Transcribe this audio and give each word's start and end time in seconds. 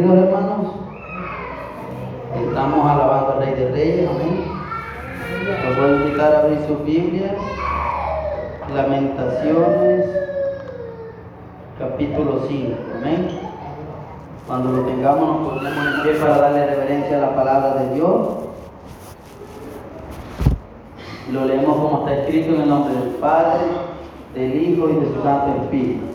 Bienvenidos 0.00 0.32
hermanos. 0.32 0.66
Estamos 2.48 2.90
alabando 2.90 3.32
al 3.32 3.38
Rey 3.40 3.54
de 3.54 3.70
Reyes, 3.70 4.08
amén. 4.08 4.44
Los 5.66 5.76
voy 5.76 5.90
a 5.90 6.04
invitar 6.06 6.34
a 6.34 6.38
abrir 6.38 6.58
sus 6.66 6.84
Biblias. 6.86 7.34
Lamentaciones, 8.74 10.06
capítulo 11.78 12.46
5, 12.48 12.76
amén. 12.96 13.28
Cuando 14.46 14.72
lo 14.72 14.82
tengamos 14.84 15.40
nos 15.42 15.58
ponemos 15.58 15.94
en 15.94 16.02
pie 16.02 16.12
para 16.14 16.38
darle 16.38 16.66
reverencia 16.66 17.18
a 17.18 17.20
la 17.20 17.34
palabra 17.34 17.74
de 17.74 17.94
Dios. 17.94 18.28
Lo 21.30 21.44
leemos 21.44 21.76
como 21.76 21.98
está 22.08 22.22
escrito 22.22 22.54
en 22.54 22.62
el 22.62 22.68
nombre 22.70 22.94
del 22.94 23.10
Padre, 23.16 23.66
del 24.34 24.62
Hijo 24.62 24.88
y 24.88 24.94
de 24.94 25.14
su 25.14 25.22
Santo 25.22 25.62
Espíritu. 25.62 26.09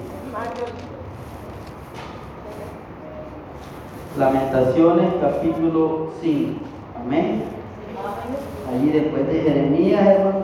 Lamentaciones 4.18 5.08
capítulo 5.20 6.08
5. 6.22 6.60
Amén. 7.02 7.44
Allí 8.72 8.90
después 8.90 9.28
de 9.28 9.42
Jeremías, 9.42 10.08
hermanos. 10.08 10.44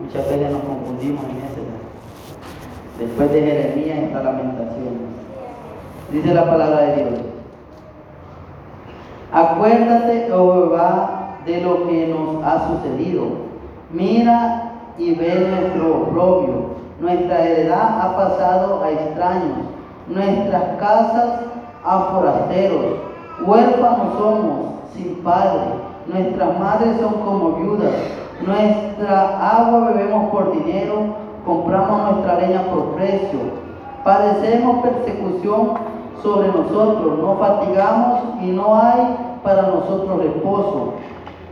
Muchas 0.00 0.26
veces 0.26 0.50
nos 0.50 0.62
confundimos 0.62 1.22
en 1.24 1.36
ese. 1.36 1.60
Después 2.98 3.30
de 3.32 3.42
Jeremías 3.42 3.98
está 3.98 4.22
Lamentaciones. 4.22 5.10
Dice 6.10 6.32
la 6.32 6.46
palabra 6.46 6.80
de 6.80 6.96
Dios. 6.96 7.20
Acuérdate, 9.32 10.32
oh 10.32 10.54
Jehová, 10.54 11.36
de 11.44 11.60
lo 11.60 11.88
que 11.88 12.06
nos 12.06 12.42
ha 12.42 12.68
sucedido. 12.68 13.26
Mira 13.92 14.72
y 14.96 15.14
ve 15.14 15.46
nuestro 15.46 16.04
oprobio. 16.04 16.70
Nuestra 17.00 17.46
heredad 17.46 18.00
ha 18.00 18.16
pasado 18.16 18.82
a 18.82 18.90
extraños. 18.90 19.58
Nuestras 20.08 20.76
casas 20.78 21.49
forasteros. 21.82 22.96
Huérfanos 23.46 24.18
somos, 24.18 24.66
sin 24.94 25.14
padre. 25.22 25.60
Nuestras 26.06 26.58
madres 26.58 26.96
son 27.00 27.14
como 27.24 27.52
viudas. 27.52 27.94
Nuestra 28.44 29.56
agua 29.56 29.90
bebemos 29.90 30.30
por 30.30 30.52
dinero. 30.52 31.14
Compramos 31.44 32.12
nuestra 32.12 32.40
leña 32.40 32.62
por 32.64 32.94
precio. 32.96 33.38
Padecemos 34.04 34.82
persecución 34.82 35.72
sobre 36.22 36.48
nosotros. 36.48 37.18
No 37.18 37.36
fatigamos 37.36 38.20
y 38.42 38.48
no 38.48 38.74
hay 38.76 39.16
para 39.42 39.62
nosotros 39.62 40.18
reposo. 40.18 40.94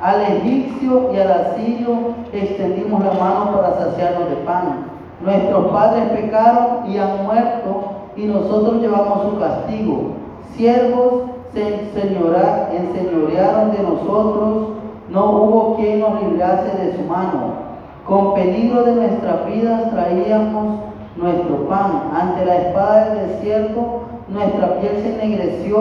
Al 0.00 0.20
egipcio 0.22 1.12
y 1.12 1.18
al 1.18 1.32
asirio 1.32 2.14
extendimos 2.32 3.02
la 3.02 3.12
mano 3.12 3.52
para 3.52 3.76
saciarnos 3.78 4.30
de 4.30 4.36
pan. 4.36 4.86
Nuestros 5.20 5.66
padres 5.72 6.10
pecaron 6.10 6.88
y 6.88 6.98
han 6.98 7.24
muerto 7.24 7.87
y 8.18 8.26
nosotros 8.26 8.82
llevamos 8.82 9.30
su 9.30 9.38
castigo. 9.38 10.10
Siervos 10.56 11.22
se 11.54 11.68
enseñorearon 11.68 13.70
de 13.70 13.82
nosotros, 13.82 14.68
no 15.08 15.30
hubo 15.30 15.76
quien 15.76 16.00
nos 16.00 16.20
librase 16.22 16.84
de 16.84 16.96
su 16.96 17.04
mano. 17.04 17.68
Con 18.06 18.34
peligro 18.34 18.82
de 18.82 18.96
nuestras 18.96 19.46
vidas 19.46 19.90
traíamos 19.92 20.80
nuestro 21.16 21.68
pan. 21.68 22.10
Ante 22.12 22.44
la 22.44 22.56
espada 22.56 23.10
del 23.10 23.28
desierto, 23.28 24.02
nuestra 24.28 24.80
piel 24.80 25.00
se 25.02 25.14
ennegreció 25.14 25.78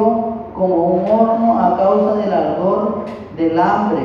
como 0.55 0.75
un 0.75 1.09
horno 1.09 1.59
a 1.59 1.75
causa 1.77 2.15
del 2.17 2.33
ardor 2.33 3.05
del 3.35 3.59
hambre. 3.59 4.03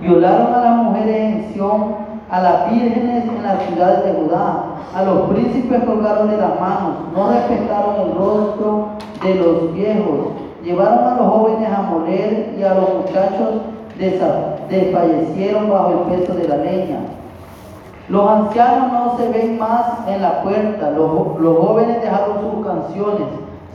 Violaron 0.00 0.54
a 0.54 0.60
las 0.60 0.76
mujeres 0.76 1.16
en 1.16 1.54
Sión 1.54 2.03
a 2.30 2.40
las 2.40 2.70
vírgenes 2.70 3.24
en 3.24 3.42
las 3.42 3.62
ciudades 3.64 4.04
de 4.04 4.12
Judá, 4.12 4.64
a 4.94 5.02
los 5.02 5.30
príncipes 5.30 5.84
colgaron 5.84 6.30
de 6.30 6.36
las 6.36 6.58
manos, 6.60 6.94
no 7.14 7.32
respetaron 7.32 7.96
el 8.06 8.14
rostro 8.14 8.88
de 9.22 9.34
los 9.34 9.72
viejos, 9.74 10.32
llevaron 10.62 11.04
a 11.06 11.16
los 11.16 11.26
jóvenes 11.26 11.68
a 11.70 11.82
moler 11.82 12.54
y 12.58 12.62
a 12.62 12.74
los 12.74 12.94
muchachos 12.94 13.62
desfallecieron 14.68 15.70
bajo 15.70 15.90
el 15.90 16.16
peso 16.16 16.34
de 16.34 16.48
la 16.48 16.56
leña. 16.56 17.00
Los 18.08 18.28
ancianos 18.28 18.92
no 18.92 19.16
se 19.16 19.28
ven 19.30 19.58
más 19.58 20.06
en 20.06 20.20
la 20.20 20.42
puerta, 20.42 20.90
los, 20.90 21.38
los 21.40 21.58
jóvenes 21.58 22.02
dejaron 22.02 22.36
sus 22.40 22.66
canciones, 22.66 23.28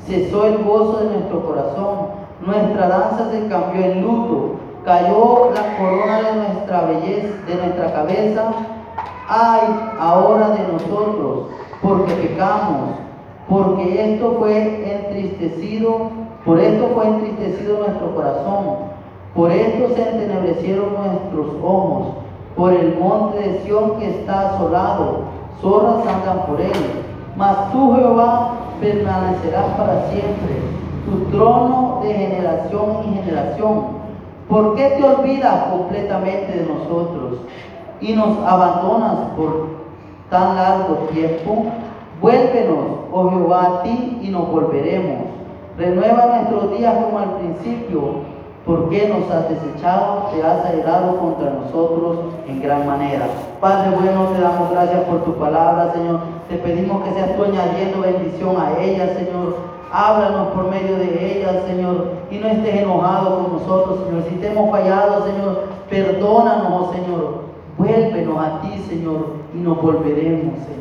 cesó 0.06 0.46
el 0.46 0.64
gozo 0.64 1.00
de 1.00 1.10
nuestro 1.10 1.46
corazón, 1.46 2.20
nuestra 2.46 2.88
danza 2.88 3.32
se 3.32 3.48
cambió 3.48 3.84
en 3.84 4.02
luto, 4.02 4.56
cayó 4.86 5.52
la 5.54 5.78
corona 5.78 6.22
de 6.22 6.34
nuestra 6.36 6.82
belleza, 6.82 7.36
de 7.48 7.56
nuestra 7.56 7.94
cabeza. 7.94 8.52
Ay, 9.28 9.92
ahora 10.00 10.50
de 10.50 10.74
nosotros, 10.74 11.48
porque 11.82 12.14
pecamos, 12.14 12.96
porque 13.48 14.14
esto 14.14 14.36
fue 14.40 14.92
entristecido, 14.92 16.10
por 16.46 16.60
esto 16.60 16.90
fue 16.96 17.08
entristecido 17.08 17.78
nuestro 17.78 18.16
corazón, 18.16 18.90
por 19.36 19.52
esto 19.52 19.96
se 19.96 20.10
entenebrecieron 20.10 20.94
nuestros 20.96 21.48
ojos, 21.64 22.08
por 22.56 22.74
el 22.74 22.98
monte 22.98 23.40
de 23.40 23.60
Sión 23.60 24.00
que 24.00 24.10
está 24.10 24.50
asolado, 24.50 25.20
zorras 25.62 26.06
andan 26.08 26.46
por 26.48 26.60
él. 26.60 26.72
Mas 27.36 27.72
tú, 27.72 27.96
Jehová, 27.96 28.54
permanecerás 28.82 29.66
para 29.78 30.10
siempre, 30.10 30.60
tu 31.06 31.30
trono 31.32 32.02
de 32.04 32.14
generación 32.14 32.98
en 33.06 33.14
generación. 33.24 33.99
¿Por 34.50 34.76
qué 34.76 34.90
te 34.98 35.04
olvidas 35.04 35.66
completamente 35.66 36.52
de 36.52 36.66
nosotros 36.66 37.42
y 38.02 38.14
nos 38.14 38.40
abandonas 38.40 39.30
por 39.38 39.68
tan 40.32 40.56
largo 40.56 40.96
tiempo? 41.14 41.68
Vuélvenos, 42.20 43.06
oh 43.12 43.30
Jehová, 43.30 43.64
a 43.64 43.84
ti 43.84 44.18
y 44.24 44.30
nos 44.30 44.50
volveremos. 44.50 45.28
Renueva 45.78 46.26
nuestros 46.26 46.76
días 46.76 46.96
como 46.96 47.20
al 47.20 47.36
principio. 47.38 48.28
¿Por 48.66 48.90
qué 48.90 49.08
nos 49.08 49.30
has 49.30 49.50
desechado? 49.50 50.32
Te 50.34 50.42
has 50.42 50.66
airado 50.66 51.18
contra 51.20 51.52
nosotros 51.52 52.18
en 52.48 52.60
gran 52.60 52.88
manera. 52.88 53.28
Padre 53.62 53.96
bueno, 53.96 54.30
te 54.34 54.42
damos 54.42 54.72
gracias 54.72 55.02
por 55.02 55.26
tu 55.26 55.34
palabra, 55.36 55.94
Señor. 55.94 56.22
Te 56.50 56.58
pedimos 56.58 57.04
que 57.04 57.12
seas 57.12 57.36
tú 57.36 57.44
añadiendo 57.44 58.02
bendición 58.02 58.56
a 58.60 58.82
ella, 58.82 59.14
Señor 59.14 59.79
Háblanos 59.92 60.50
por 60.50 60.70
medio 60.70 60.98
de 60.98 61.40
ella, 61.40 61.64
Señor, 61.66 62.12
y 62.30 62.38
no 62.38 62.48
estés 62.48 62.76
enojado 62.76 63.40
con 63.40 63.54
nosotros, 63.54 64.00
Señor. 64.06 64.24
Si 64.30 64.36
te 64.36 64.48
hemos 64.48 64.70
fallado, 64.70 65.26
Señor, 65.26 65.64
perdónanos, 65.90 66.72
oh 66.72 66.94
Señor. 66.94 67.50
Vuélvenos 67.78 68.38
a 68.38 68.62
ti, 68.62 68.84
Señor, 68.88 69.34
y 69.56 69.58
nos 69.58 69.82
volveremos, 69.82 70.54
Señor. 70.60 70.80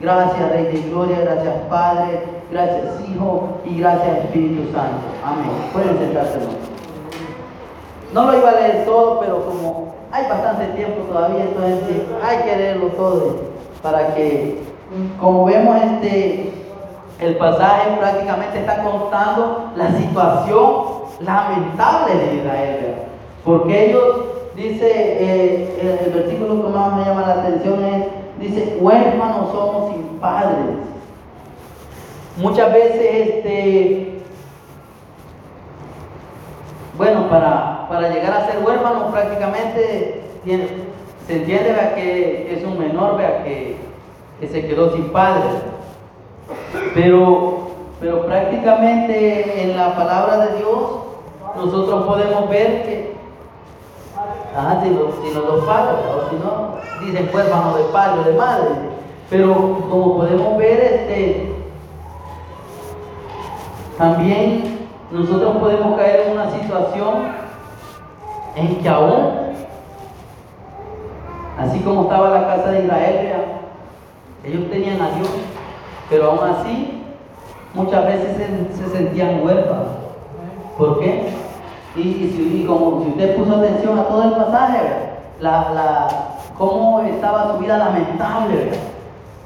Gracias, 0.00 0.52
Rey 0.52 0.64
de 0.66 0.88
Gloria, 0.88 1.20
gracias, 1.20 1.54
Padre, 1.68 2.22
gracias, 2.50 2.84
Hijo, 3.10 3.48
y 3.66 3.78
gracias, 3.78 4.18
Espíritu 4.18 4.72
Santo. 4.72 5.04
Amén. 5.24 5.50
Pueden 5.72 5.98
sentarse, 5.98 6.38
No 8.14 8.30
lo 8.30 8.38
iba 8.38 8.50
a 8.50 8.54
leer 8.54 8.84
todo, 8.86 9.20
pero 9.20 9.44
como 9.44 9.94
hay 10.12 10.24
bastante 10.28 10.66
tiempo 10.76 11.02
todavía, 11.12 11.44
entonces 11.44 12.02
hay 12.22 12.38
que 12.38 12.56
leerlo 12.56 12.86
todo 12.88 13.36
para 13.82 14.14
que, 14.14 14.62
como 15.20 15.44
vemos, 15.44 15.76
este 15.82 16.65
el 17.20 17.36
pasaje 17.36 17.96
prácticamente 17.98 18.58
está 18.58 18.82
contando 18.82 19.72
la 19.76 19.90
situación 19.92 20.84
lamentable 21.20 22.14
de 22.14 22.34
Israel. 22.36 22.94
Porque 23.44 23.90
ellos, 23.90 24.16
dice, 24.54 24.90
eh, 24.90 26.00
el, 26.04 26.12
versículo 26.12 26.62
que 26.62 26.68
más 26.68 26.96
me 26.96 27.04
llama 27.04 27.22
la 27.22 27.32
atención 27.34 27.84
es, 27.84 28.06
dice, 28.40 28.76
huérfanos 28.80 29.50
somos 29.52 29.92
sin 29.92 30.02
padres. 30.18 30.76
Muchas 32.36 32.72
veces, 32.72 33.28
este, 33.28 34.20
bueno, 36.98 37.28
para, 37.30 37.86
para 37.88 38.08
llegar 38.10 38.32
a 38.32 38.46
ser 38.46 38.62
huérfano 38.62 39.10
prácticamente 39.10 40.22
se 41.26 41.36
entiende 41.36 41.74
que 41.94 42.54
es 42.54 42.64
un 42.64 42.78
menor 42.78 43.16
vea, 43.16 43.42
que, 43.42 43.76
que 44.40 44.48
se 44.48 44.66
quedó 44.66 44.92
sin 44.92 45.10
padres. 45.10 45.62
Pero, 46.96 47.58
pero 48.00 48.24
prácticamente 48.24 49.62
en 49.62 49.76
la 49.76 49.94
palabra 49.94 50.46
de 50.46 50.56
Dios 50.56 50.80
nosotros 51.54 52.06
podemos 52.06 52.48
ver 52.48 52.84
que 52.84 53.16
ah, 54.56 54.80
si, 54.82 54.88
los, 54.88 55.14
si 55.22 55.34
los 55.34 55.46
dos 55.46 55.64
padres, 55.66 55.96
o 56.16 56.30
si 56.30 56.36
no, 56.36 56.76
dicen 57.04 57.28
huérfano 57.34 57.76
de 57.76 57.84
padre 57.92 58.20
o 58.20 58.24
de 58.24 58.38
madre. 58.38 58.68
Pero 59.28 59.78
como 59.90 60.16
podemos 60.16 60.56
ver, 60.56 60.80
este, 60.80 61.54
también 63.98 64.78
nosotros 65.10 65.58
podemos 65.58 65.98
caer 65.98 66.28
en 66.28 66.32
una 66.32 66.50
situación 66.50 67.14
en 68.54 68.76
que 68.76 68.88
aún, 68.88 69.52
así 71.58 71.78
como 71.80 72.04
estaba 72.04 72.30
la 72.30 72.46
casa 72.46 72.70
de 72.70 72.84
Israel, 72.84 73.34
ellos 74.44 74.70
tenían 74.70 75.02
a 75.02 75.10
Dios, 75.10 75.28
pero 76.08 76.30
aún 76.30 76.40
así, 76.50 77.02
muchas 77.74 78.06
veces 78.06 78.36
se, 78.76 78.88
sentían 78.96 79.44
huérfanos. 79.44 79.88
¿Por 80.78 81.00
qué? 81.00 81.28
Y, 81.96 82.64
como 82.66 83.02
si 83.02 83.10
usted 83.10 83.36
puso 83.36 83.56
atención 83.56 83.98
a 83.98 84.04
todo 84.04 84.22
el 84.24 84.32
pasaje, 84.32 84.80
la, 85.40 85.70
la, 85.72 86.08
cómo 86.58 87.00
estaba 87.00 87.52
su 87.52 87.58
vida 87.58 87.78
lamentable, 87.78 88.70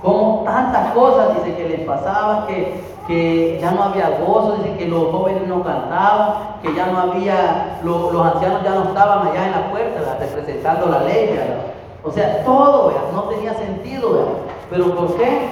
como 0.03 0.43
tantas 0.45 0.93
cosas, 0.93 1.37
dice 1.37 1.57
que 1.57 1.69
les 1.69 1.81
pasaba, 1.81 2.47
que, 2.47 2.83
que 3.07 3.59
ya 3.61 3.71
no 3.73 3.85
había 3.85 4.19
gozo, 4.25 4.57
dice 4.57 4.77
que 4.77 4.87
los 4.87 5.11
jóvenes 5.11 5.47
no 5.47 5.63
cantaban, 5.63 6.59
que 6.63 6.75
ya 6.75 6.87
no 6.87 7.01
había, 7.01 7.81
los 7.85 8.15
ancianos 8.27 8.63
ya 8.65 8.71
no 8.71 8.85
estaban 8.85 9.29
allá 9.29 9.47
en 9.47 9.53
la 9.53 9.71
puerta, 9.71 10.19
representando 10.19 10.87
la 10.87 11.03
ley, 11.03 11.39
O 12.03 12.11
sea, 12.11 12.45
todo, 12.45 12.93
no 13.15 13.23
tenía 13.25 13.55
sentido, 13.55 14.51
¿Pero 14.71 14.95
por 14.95 15.17
qué? 15.17 15.49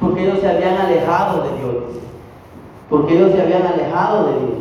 Porque 0.00 0.24
ellos 0.24 0.38
se 0.40 0.48
habían 0.48 0.76
alejado 0.76 1.42
de 1.42 1.58
Dios, 1.58 1.84
porque 2.88 3.16
ellos 3.16 3.32
se 3.32 3.42
habían 3.42 3.66
alejado 3.66 4.26
de 4.26 4.32
Dios. 4.32 4.58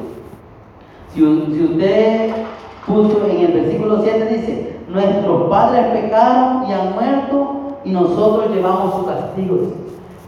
Si, 1.13 1.23
usted 1.63 2.31
puso 2.85 3.25
en 3.27 3.45
el 3.45 3.53
versículo 3.53 4.01
7 4.01 4.25
dice, 4.25 4.79
nuestros 4.87 5.49
padres 5.49 5.87
pecaron 5.87 6.65
y 6.67 6.73
han 6.73 6.93
muerto 6.93 7.77
y 7.83 7.91
nosotros 7.91 8.49
llevamos 8.49 8.95
su 8.95 9.05
castigo. 9.05 9.57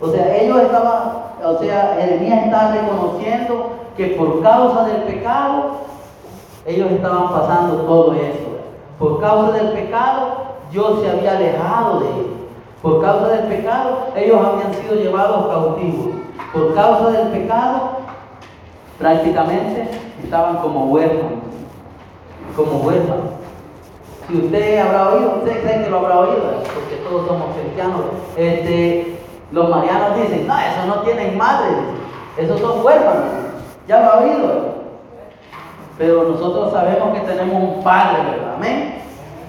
O 0.02 0.10
sea, 0.10 0.36
ellos 0.38 0.62
estaban, 0.62 1.02
o 1.44 1.58
sea, 1.60 1.98
Jeremías 2.00 2.46
está 2.46 2.74
reconociendo 2.74 3.72
que 3.98 4.08
por 4.08 4.42
causa 4.42 4.86
del 4.86 5.04
pecado, 5.04 5.72
ellos 6.66 6.92
estaban 6.92 7.30
pasando 7.30 7.76
todo 7.84 8.14
eso. 8.14 8.50
Por 8.98 9.20
causa 9.20 9.52
del 9.58 9.70
pecado, 9.70 10.50
Dios 10.72 11.02
se 11.02 11.10
había 11.10 11.38
alejado 11.38 12.00
de 12.00 12.06
ellos. 12.08 12.39
Por 12.82 13.02
causa 13.02 13.28
del 13.28 13.48
pecado, 13.48 14.08
ellos 14.16 14.40
habían 14.46 14.74
sido 14.74 14.96
llevados 14.96 15.48
cautivos. 15.48 16.16
Por 16.54 16.74
causa 16.74 17.12
del 17.12 17.28
pecado, 17.28 18.00
prácticamente 18.98 19.90
estaban 20.24 20.58
como 20.58 20.86
huérfanos. 20.86 21.40
Como 22.56 22.78
huérfanos. 22.80 23.40
Si 24.28 24.38
usted 24.38 24.80
habrá 24.80 25.10
oído, 25.10 25.36
usted 25.40 25.62
cree 25.62 25.84
que 25.84 25.90
lo 25.90 25.98
habrá 25.98 26.20
oído, 26.20 26.64
porque 26.74 26.96
todos 27.04 27.28
somos 27.28 27.56
cristianos. 27.58 28.02
Este, 28.38 29.20
los 29.52 29.70
marianos 29.70 30.16
dicen, 30.16 30.48
no, 30.48 30.58
eso 30.58 30.86
no 30.88 31.02
tienen 31.02 31.38
madre, 31.38 31.70
esos 32.38 32.60
son 32.62 32.86
huérfanos. 32.86 33.26
Ya 33.88 34.02
lo 34.02 34.12
ha 34.12 34.20
oído. 34.20 34.80
Pero 35.98 36.24
nosotros 36.24 36.72
sabemos 36.72 37.14
que 37.14 37.26
tenemos 37.26 37.76
un 37.76 37.84
padre, 37.84 38.24
¿verdad? 38.32 38.54
Amén. 38.56 39.02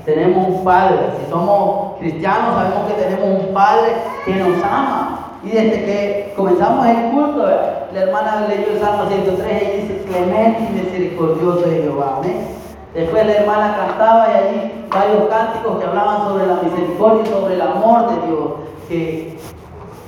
Tenemos 0.04 0.48
un 0.48 0.64
padre. 0.64 0.96
Si 1.18 1.30
somos 1.30 1.98
cristianos, 1.98 2.54
sabemos 2.54 2.88
que 2.88 3.02
tenemos 3.02 3.44
un 3.44 3.54
padre 3.54 3.92
que 4.24 4.34
nos 4.34 4.62
ama. 4.64 5.38
Y 5.42 5.50
desde 5.50 5.84
que 5.84 6.34
comenzamos 6.36 6.86
el 6.86 7.10
culto, 7.10 7.46
la 7.46 8.00
hermana 8.00 8.46
leyó 8.48 8.72
el 8.72 8.80
Salmo 8.80 9.08
103 9.08 9.62
y 9.62 9.80
dice, 9.80 10.04
clemente 10.06 10.68
y 10.68 10.84
misericordioso 10.84 11.62
de 11.62 11.82
Jehová. 11.82 12.16
Amén. 12.18 12.60
Después 12.94 13.24
la 13.24 13.32
hermana 13.32 13.76
cantaba 13.76 14.28
y 14.28 14.36
allí 14.36 14.72
varios 14.90 15.28
cánticos 15.28 15.78
que 15.78 15.86
hablaban 15.86 16.28
sobre 16.28 16.46
la 16.46 16.54
misericordia 16.56 17.22
y 17.24 17.28
sobre 17.28 17.54
el 17.54 17.62
amor 17.62 18.10
de 18.10 18.26
Dios. 18.26 18.50
Que, 18.88 19.38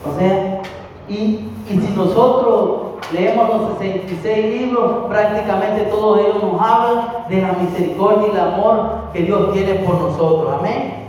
o 0.05 0.19
sea, 0.19 0.61
y, 1.09 1.49
si 1.69 1.93
nosotros 1.97 2.92
leemos 3.13 3.49
los 3.49 3.79
66 3.79 4.61
libros, 4.61 5.07
prácticamente 5.09 5.83
todos 5.85 6.21
ellos 6.21 6.43
nos 6.43 6.61
hablan 6.61 7.29
de 7.29 7.43
la 7.43 7.53
misericordia 7.53 8.29
y 8.29 8.31
el 8.31 8.41
amor 8.41 8.91
que 9.13 9.23
Dios 9.23 9.53
tiene 9.53 9.75
por 9.75 10.01
nosotros. 10.01 10.55
Amén. 10.59 11.09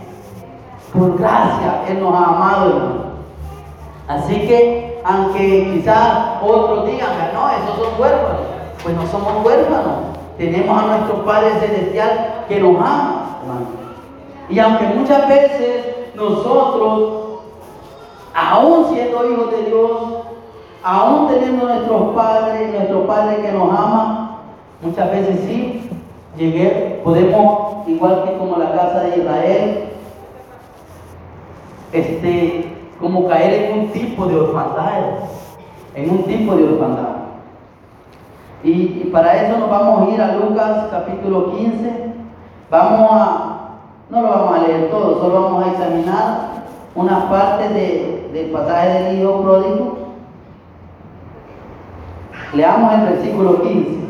Por 0.92 1.18
gracia 1.18 1.84
Él 1.88 2.02
nos 2.02 2.14
ha 2.14 2.26
amado. 2.26 3.14
Así 4.08 4.36
que, 4.48 5.02
aunque 5.06 5.72
quizás 5.74 6.42
otros 6.42 6.86
digan, 6.86 7.10
no, 7.34 7.50
esos 7.50 7.76
son 7.78 8.02
huérfanos, 8.02 8.42
pues 8.84 8.96
no 8.96 9.08
somos 9.08 9.46
huérfanos. 9.46 10.14
Tenemos 10.38 10.84
a 10.84 10.88
nuestro 10.88 11.24
Padre 11.26 11.52
Celestial 11.60 12.46
que 12.48 12.60
nos 12.60 12.76
ama. 12.78 13.20
Y 14.50 14.60
aunque 14.60 14.86
muchas 14.88 15.28
veces 15.28 15.86
nosotros, 16.16 17.40
aún 18.34 18.94
siendo 18.94 19.32
hijos 19.32 19.52
de 19.52 19.64
Dios, 19.64 19.92
aún 20.84 21.28
teniendo 21.30 21.66
nuestros 21.66 22.14
padres, 22.14 22.74
nuestro 22.74 23.08
Padre 23.08 23.42
que 23.42 23.52
nos 23.52 23.70
ama, 23.70 24.40
muchas 24.82 25.10
veces 25.12 25.40
sí, 25.48 25.90
llegué, 26.38 27.02
podemos, 27.04 27.88
igual 27.88 28.24
que 28.26 28.38
como 28.38 28.58
la 28.58 28.72
casa 28.74 29.00
de 29.02 29.18
Israel, 29.18 29.84
este, 31.94 32.76
como 33.00 33.28
caer 33.28 33.72
en 33.72 33.80
un 33.80 33.88
tipo 33.90 34.26
de 34.26 34.36
orfandad, 34.36 35.00
en 35.96 36.10
un 36.10 36.24
tipo 36.24 36.56
de 36.56 36.64
orfandad. 36.64 37.24
Y, 38.64 39.10
para 39.12 39.44
eso 39.44 39.60
nos 39.60 39.70
vamos 39.70 40.08
a 40.08 40.14
ir 40.14 40.22
a 40.22 40.36
Lucas 40.36 40.88
capítulo 40.90 41.52
15. 41.52 42.14
Vamos 42.72 43.10
a, 43.12 43.60
no 44.10 44.22
lo 44.22 44.30
vamos 44.30 44.56
a 44.56 44.68
leer 44.68 44.90
todo, 44.90 45.20
solo 45.20 45.44
vamos 45.44 45.66
a 45.66 45.72
examinar 45.72 46.54
una 46.96 47.30
parte 47.30 47.70
del 48.34 48.52
pasaje 48.52 49.04
del 49.04 49.20
hijo 49.20 49.42
pródigo. 49.42 50.03
Leamos 52.54 52.94
el 52.94 53.02
versículo 53.02 53.62
15. 53.62 54.04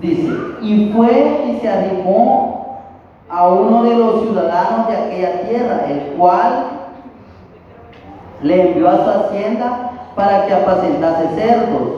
Dice, 0.00 0.30
y 0.62 0.92
fue 0.94 1.44
y 1.48 1.60
se 1.60 1.68
arrimó 1.68 2.80
a 3.28 3.48
uno 3.48 3.82
de 3.82 3.96
los 3.96 4.22
ciudadanos 4.22 4.88
de 4.88 4.96
aquella 4.96 5.42
tierra, 5.42 5.84
el 5.88 6.00
cual 6.16 6.66
le 8.42 8.70
envió 8.70 8.88
a 8.88 9.04
su 9.04 9.10
hacienda 9.10 9.90
para 10.14 10.46
que 10.46 10.54
apacentase 10.54 11.28
cerdos 11.34 11.88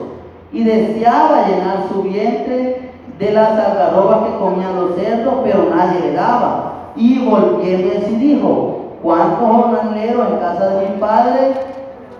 y 0.51 0.63
deseaba 0.63 1.47
llenar 1.47 1.85
su 1.91 2.03
vientre 2.03 2.91
de 3.17 3.31
las 3.31 3.51
algarrobas 3.51 4.27
que 4.27 4.37
comían 4.39 4.75
los 4.75 4.95
cerdos, 4.95 5.35
pero 5.43 5.69
nadie 5.73 5.99
le 6.01 6.13
daba. 6.13 6.73
Y 6.95 7.25
volviendo 7.25 7.93
en 7.93 8.05
sí 8.05 8.15
dijo, 8.15 8.95
¿cuántos 9.01 9.47
jornaleros 9.47 10.31
en 10.31 10.37
casa 10.37 10.67
de 10.69 10.89
mi 10.89 10.99
padre 10.99 11.51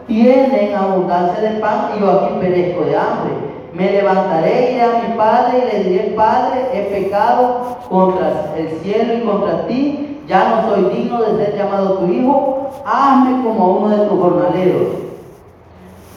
tienen 0.10 0.76
abundancia 0.76 1.40
de 1.40 1.60
pan 1.60 1.92
y 1.96 2.02
yo 2.02 2.12
aquí 2.12 2.34
perezco 2.42 2.84
de 2.84 2.98
hambre? 2.98 3.34
Me 3.74 3.92
levantaré, 3.92 4.74
iré 4.74 4.82
a 4.82 5.08
mi 5.08 5.16
padre 5.16 5.60
y 5.60 5.72
le 5.72 5.84
diré, 5.90 6.04
Padre, 6.16 6.68
he 6.74 6.82
pecado 7.02 7.78
contra 7.88 8.54
el 8.58 8.70
cielo 8.82 9.14
y 9.14 9.22
contra 9.22 9.68
ti, 9.68 10.22
ya 10.28 10.50
no 10.50 10.70
soy 10.70 10.84
digno 10.96 11.22
de 11.22 11.38
ser 11.38 11.56
llamado 11.56 12.00
tu 12.00 12.12
hijo, 12.12 12.72
hazme 12.84 13.44
como 13.44 13.78
uno 13.78 13.90
de 13.90 14.08
tus 14.08 14.20
jornaleros. 14.20 14.88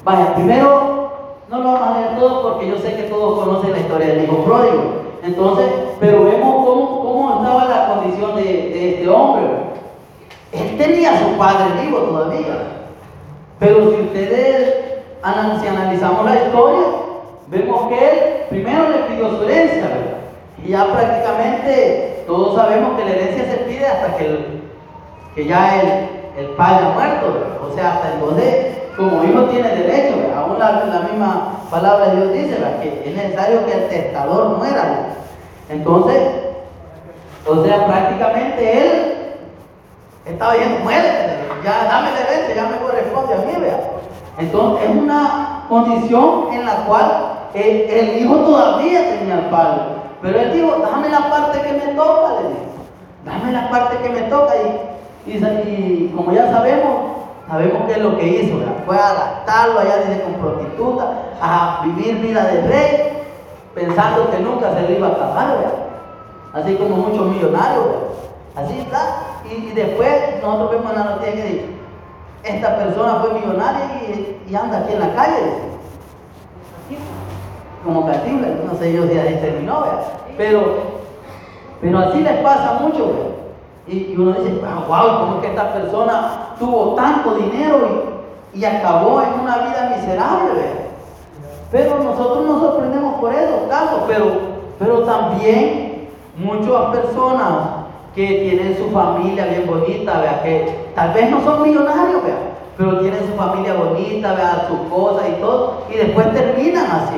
Vaya, 0.03 0.35
primero 0.35 1.13
no 1.49 1.59
lo 1.59 1.65
vamos 1.65 1.89
a 1.89 2.01
leer 2.01 2.19
todo 2.19 2.43
porque 2.43 2.69
yo 2.71 2.79
sé 2.79 2.97
que 2.97 3.03
todos 3.05 3.45
conocen 3.45 3.73
la 3.73 3.79
historia 3.79 4.07
del 4.09 4.25
hijo 4.25 4.39
pródigo. 4.39 4.83
Entonces, 5.23 5.67
pero 6.01 6.25
vemos 6.25 6.67
cómo, 6.67 7.01
cómo 7.03 7.37
estaba 7.37 7.67
la 7.67 7.95
condición 7.95 8.37
de, 8.37 8.43
de 8.43 8.95
este 8.95 9.09
hombre. 9.09 9.45
Él 10.53 10.77
tenía 10.79 11.13
a 11.13 11.19
su 11.19 11.37
padre 11.37 11.83
vivo 11.83 11.99
todavía. 11.99 12.82
Pero 13.63 13.95
si 13.95 14.01
ustedes 14.03 14.75
analizamos 15.23 16.25
la 16.25 16.35
historia, 16.35 16.85
vemos 17.47 17.89
que 17.89 17.95
él 17.95 18.19
primero 18.51 18.89
le 18.89 18.99
pidió 19.05 19.31
su 19.31 19.45
herencia, 19.45 19.89
Y 20.65 20.71
ya 20.71 20.93
prácticamente 20.93 22.25
todos 22.27 22.57
sabemos 22.57 22.99
que 22.99 23.05
la 23.05 23.13
herencia 23.13 23.45
se 23.45 23.59
pide 23.59 23.87
hasta 23.87 24.17
que, 24.17 24.27
el, 24.27 24.63
que 25.37 25.47
ya 25.47 25.81
el, 25.81 26.45
el 26.45 26.51
padre 26.57 26.87
ha 26.87 26.91
muerto, 26.91 27.59
o 27.65 27.73
sea, 27.73 27.95
hasta 27.95 28.15
entonces 28.15 28.79
como 28.97 29.23
hijo 29.23 29.45
tiene 29.45 29.69
derecho, 29.69 30.17
aún 30.37 30.59
la, 30.59 30.85
la, 30.87 31.01
misma 31.09 31.61
palabra 31.71 32.09
de 32.09 32.17
Dios 32.17 32.33
dice 32.33 32.57
que 32.83 33.09
es 33.09 33.17
necesario 33.17 33.65
que 33.65 33.75
el 33.75 33.89
testador 33.89 34.59
muera. 34.59 35.07
Entonces, 35.71 36.19
o 37.47 37.65
sea, 37.65 37.87
prácticamente 37.87 38.79
él 38.81 39.22
estaba 40.27 40.53
diciendo, 40.55 40.81
muérete, 40.83 41.39
ya 41.65 41.85
dame 41.85 42.11
derecho, 42.13 42.55
ya 42.55 42.69
me 42.69 42.77
corresponde 42.79 43.35
a 43.35 43.39
mí, 43.39 43.53
vea. 43.61 43.81
Entonces, 44.39 44.91
es 44.91 44.97
una 44.97 45.65
condición 45.69 46.53
en 46.53 46.67
la 46.67 46.77
cual 46.85 47.11
el, 47.55 48.23
hijo 48.23 48.37
todavía 48.37 49.19
tenía 49.19 49.35
al 49.35 49.51
padre. 49.51 49.83
Pero 50.23 50.41
él 50.41 50.53
dijo, 50.53 50.77
dame 50.79 51.09
la 51.09 51.31
parte 51.31 51.61
que 51.61 51.73
me 51.73 51.95
toca, 51.95 52.41
le 52.41 52.49
dijo. 52.49 52.61
Dame 53.25 53.53
la 53.53 53.71
parte 53.71 53.97
que 53.99 54.09
me 54.09 54.23
toca. 54.23 54.53
Y, 55.27 55.33
y 55.33 56.13
como 56.15 56.33
ya 56.33 56.51
sabemos, 56.51 57.13
Sabemos 57.49 57.83
qué 57.87 57.93
es 57.93 57.99
lo 57.99 58.17
que 58.17 58.27
hizo, 58.27 58.55
fue 58.87 58.97
a 58.97 59.13
gastarlo 59.13 59.81
allá 59.81 59.99
dice 59.99 60.23
con 60.23 60.35
prostituta, 60.35 61.05
a 61.41 61.83
vivir 61.85 62.17
vida 62.21 62.45
de 62.45 62.63
rey, 62.67 63.25
pensando 63.75 64.31
que 64.31 64.39
nunca 64.39 64.73
se 64.75 64.83
le 64.89 64.97
iba 64.97 65.09
a 65.09 65.11
acabar, 65.11 65.57
así 66.55 66.75
como 66.77 66.97
muchos 66.97 67.27
millonarios, 67.27 67.85
así 68.57 68.79
está. 68.81 69.41
Y, 69.51 69.73
después 69.73 70.43
nosotros 70.43 70.71
vemos 70.73 70.93
en 70.93 70.99
la 70.99 71.05
noticia 71.05 71.35
que 71.35 71.43
dice, 71.43 71.65
esta 72.45 72.77
persona 72.77 73.21
fue 73.21 73.35
millonaria 73.35 73.87
y, 74.49 74.55
anda 74.55 74.79
aquí 74.79 74.93
en 74.93 75.01
la 75.01 75.15
calle, 75.15 75.73
como 77.85 78.07
castigo, 78.07 78.39
no 78.71 78.79
sé 78.79 78.93
yo 78.93 79.07
si 79.07 79.19
ahí 79.19 79.39
terminó, 79.41 79.85
pero, 80.37 80.61
pero 81.81 81.99
así 81.99 82.21
les 82.21 82.37
pasa 82.43 82.75
mucho, 82.81 83.33
y, 83.87 84.15
uno 84.17 84.33
dice, 84.35 84.61
wow, 84.61 84.95
ah, 84.95 85.19
¿cómo 85.21 85.35
es 85.37 85.41
que 85.41 85.47
esta 85.49 85.73
persona 85.73 86.55
tuvo 86.59 86.95
tanto 86.95 87.35
dinero 87.35 88.23
y, 88.55 88.65
acabó 88.65 89.23
en 89.23 89.41
una 89.41 89.59
vida 89.59 89.95
miserable? 89.97 90.83
Pero 91.73 91.99
nosotros 92.05 92.47
nos 92.47 92.61
sorprendemos 92.61 93.15
por 93.15 93.35
eso, 93.35 93.67
casos, 93.69 94.03
pero, 94.07 94.27
pero 94.79 95.01
también 95.01 96.09
muchas 96.37 96.97
personas 96.97 97.82
que 98.15 98.27
tienen 98.27 98.77
su 98.77 98.91
familia 98.91 99.47
bien 99.47 99.67
bonita, 99.67 100.21
vea, 100.21 100.43
que 100.43 100.91
tal 100.95 101.13
vez 101.15 101.31
no 101.31 101.43
son 101.43 101.63
millonarios, 101.63 102.23
vea, 102.23 102.39
pero 102.77 103.01
tienen 103.01 103.21
su 103.27 103.35
familia 103.35 103.75
bonita, 103.75 104.35
vean 104.35 104.69
sus 104.69 104.81
cosas 104.91 105.29
y 105.29 105.41
todo, 105.41 105.83
y 105.91 105.97
después 105.97 106.33
terminan 106.33 106.87
así. 106.91 107.17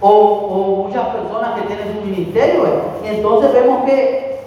O, 0.00 0.10
o, 0.10 0.86
muchas 0.86 1.06
personas 1.08 1.60
que 1.60 1.66
tienen 1.66 1.94
su 1.94 2.06
ministerio, 2.06 2.64
y 3.04 3.08
entonces 3.08 3.52
vemos 3.52 3.84
que, 3.84 4.40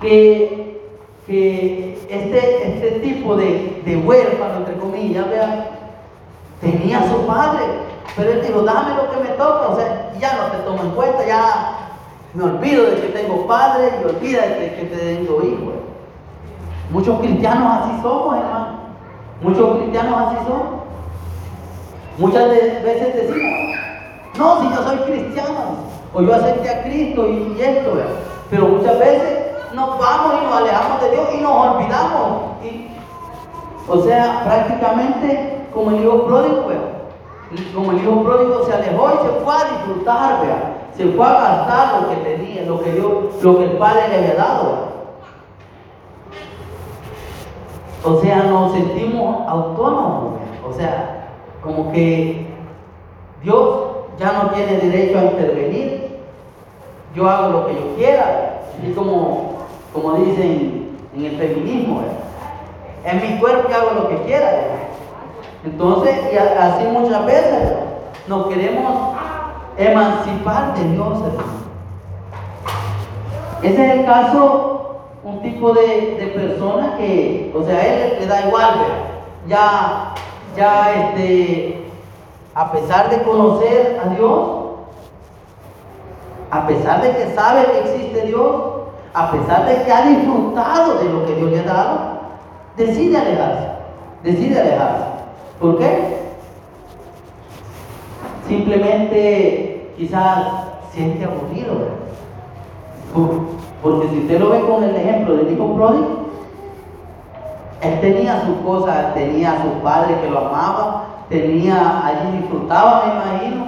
que, 0.00 0.80
que 1.26 1.98
este, 2.08 2.68
este 2.68 3.00
tipo 3.00 3.36
de, 3.36 3.82
de 3.84 3.96
huérfano, 3.96 4.58
entre 4.58 4.76
comillas, 4.76 5.28
vean, 5.28 5.64
tenía 6.60 7.02
su 7.08 7.26
padre, 7.26 7.64
pero 8.16 8.32
él 8.32 8.42
dijo, 8.42 8.62
dame 8.62 8.96
lo 8.96 9.10
que 9.10 9.28
me 9.28 9.36
toca, 9.36 9.68
o 9.68 9.76
sea, 9.76 10.12
ya 10.20 10.36
no 10.36 10.56
te 10.56 10.58
tomo 10.64 10.82
en 10.82 10.90
cuenta, 10.90 11.24
ya 11.24 11.87
me 12.34 12.44
olvido 12.44 12.86
de 12.86 13.00
que 13.00 13.08
tengo 13.08 13.46
padre 13.46 13.92
y 14.00 14.04
olvida 14.04 14.42
de 14.42 14.74
que 14.74 14.84
tengo 14.84 15.42
hijo. 15.42 15.72
Muchos 16.90 17.18
cristianos 17.20 17.82
así 17.82 18.02
somos, 18.02 18.36
hermano. 18.36 18.78
Muchos 19.42 19.78
cristianos 19.78 20.20
así 20.26 20.36
son. 20.46 20.78
Muchas 22.18 22.48
veces 22.48 23.14
decimos, 23.14 23.78
no, 24.36 24.60
si 24.60 24.74
yo 24.74 24.82
soy 24.82 24.96
cristiano, 24.98 25.88
o 26.12 26.22
yo 26.22 26.34
acepté 26.34 26.70
a 26.70 26.82
Cristo 26.82 27.28
y, 27.28 27.60
esto, 27.60 27.92
pero 28.50 28.66
muchas 28.66 28.98
veces 28.98 29.38
nos 29.74 29.98
vamos 29.98 30.34
y 30.40 30.44
nos 30.44 30.56
alejamos 30.56 31.00
de 31.02 31.10
Dios 31.10 31.28
y 31.34 31.40
nos 31.40 31.52
olvidamos. 31.52 32.42
o 33.88 34.02
sea, 34.02 34.42
prácticamente 34.44 35.58
como 35.72 35.90
el 35.92 36.02
hijo 36.02 36.26
pródigo, 36.26 36.68
como 37.74 37.92
el 37.92 37.98
hijo 37.98 38.22
pródigo 38.24 38.64
se 38.66 38.72
alejó 38.72 39.10
y 39.14 39.26
se 39.26 39.44
fue 39.44 39.54
a 39.54 39.64
disfrutar, 39.64 40.77
se 40.96 41.06
fue 41.12 41.26
a 41.26 41.32
gastar 41.32 42.02
lo 42.02 42.08
que 42.10 42.16
tenía, 42.16 42.62
lo 42.62 42.82
que, 42.82 42.92
Dios, 42.92 43.42
lo 43.42 43.58
que 43.58 43.64
el 43.64 43.72
Padre 43.78 44.08
le 44.08 44.16
había 44.16 44.34
dado. 44.34 44.88
O 48.04 48.20
sea, 48.20 48.44
nos 48.44 48.72
sentimos 48.72 49.48
autónomos. 49.48 50.34
O 50.68 50.72
sea, 50.72 51.30
como 51.62 51.92
que 51.92 52.46
Dios 53.42 53.80
ya 54.18 54.32
no 54.32 54.50
tiene 54.50 54.78
derecho 54.78 55.18
a 55.18 55.24
intervenir. 55.24 56.18
Yo 57.14 57.28
hago 57.28 57.52
lo 57.52 57.66
que 57.66 57.74
yo 57.74 57.94
quiera. 57.96 58.60
Así 58.78 58.92
como, 58.92 59.54
como 59.92 60.14
dicen 60.14 60.96
en 61.16 61.24
el 61.24 61.36
feminismo. 61.36 62.02
En 63.04 63.20
mi 63.20 63.38
cuerpo 63.40 63.68
hago 63.74 64.02
lo 64.02 64.08
que 64.08 64.22
quiera. 64.22 64.50
Entonces, 65.64 66.14
y 66.32 66.36
así 66.36 66.84
muchas 66.86 67.26
veces 67.26 67.72
nos 68.28 68.46
queremos 68.46 69.17
emancipar 69.78 70.74
de 70.74 70.84
Dios, 70.90 71.18
hermano. 71.18 71.58
Ese 73.62 73.86
es 73.86 73.98
el 73.98 74.04
caso 74.04 74.78
un 75.24 75.42
tipo 75.42 75.72
de, 75.72 76.32
persona 76.34 76.96
que, 76.96 77.52
o 77.54 77.62
sea, 77.64 77.76
a 77.76 77.86
él 77.86 78.16
le 78.20 78.26
da 78.26 78.46
igual, 78.46 78.74
ya, 79.46 80.14
ya 80.56 80.92
este, 80.94 81.90
a 82.54 82.72
pesar 82.72 83.10
de 83.10 83.22
conocer 83.22 84.00
a 84.04 84.08
Dios, 84.10 84.48
a 86.50 86.66
pesar 86.66 87.02
de 87.02 87.10
que 87.12 87.34
sabe 87.34 87.66
que 87.66 87.78
existe 87.80 88.26
Dios, 88.26 88.62
a 89.12 89.30
pesar 89.30 89.66
de 89.66 89.82
que 89.82 89.92
ha 89.92 90.02
disfrutado 90.02 90.98
de 90.98 91.08
lo 91.08 91.26
que 91.26 91.34
Dios 91.34 91.50
le 91.50 91.58
ha 91.60 91.64
dado, 91.64 91.98
decide 92.76 93.18
alejarse, 93.18 93.68
decide 94.22 94.60
alejarse. 94.60 95.04
¿Por 95.60 95.78
qué? 95.78 96.27
Simplemente 98.48 99.92
quizás 99.96 100.46
siente 100.92 101.24
aburrido. 101.24 101.98
Porque 103.82 104.08
si 104.08 104.18
usted 104.20 104.40
lo 104.40 104.50
ve 104.50 104.60
con 104.62 104.82
el 104.82 104.96
ejemplo 104.96 105.36
del 105.36 105.52
hijo 105.52 105.74
pródigo, 105.74 106.28
él 107.80 108.00
tenía 108.00 108.44
sus 108.44 108.56
cosas, 108.64 109.14
tenía 109.14 109.52
a 109.52 109.62
su 109.62 109.68
padre 109.82 110.16
que 110.20 110.30
lo 110.30 110.38
amaba, 110.38 111.04
tenía, 111.28 112.04
allí 112.04 112.38
disfrutaba, 112.38 113.04
me 113.04 113.12
imagino, 113.14 113.66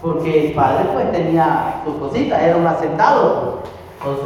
porque 0.00 0.46
el 0.46 0.52
padre 0.54 0.84
pues 0.94 1.12
tenía 1.12 1.82
sus 1.84 1.94
cositas, 1.96 2.40
era 2.42 2.56
un 2.56 2.66
asentado. 2.66 3.58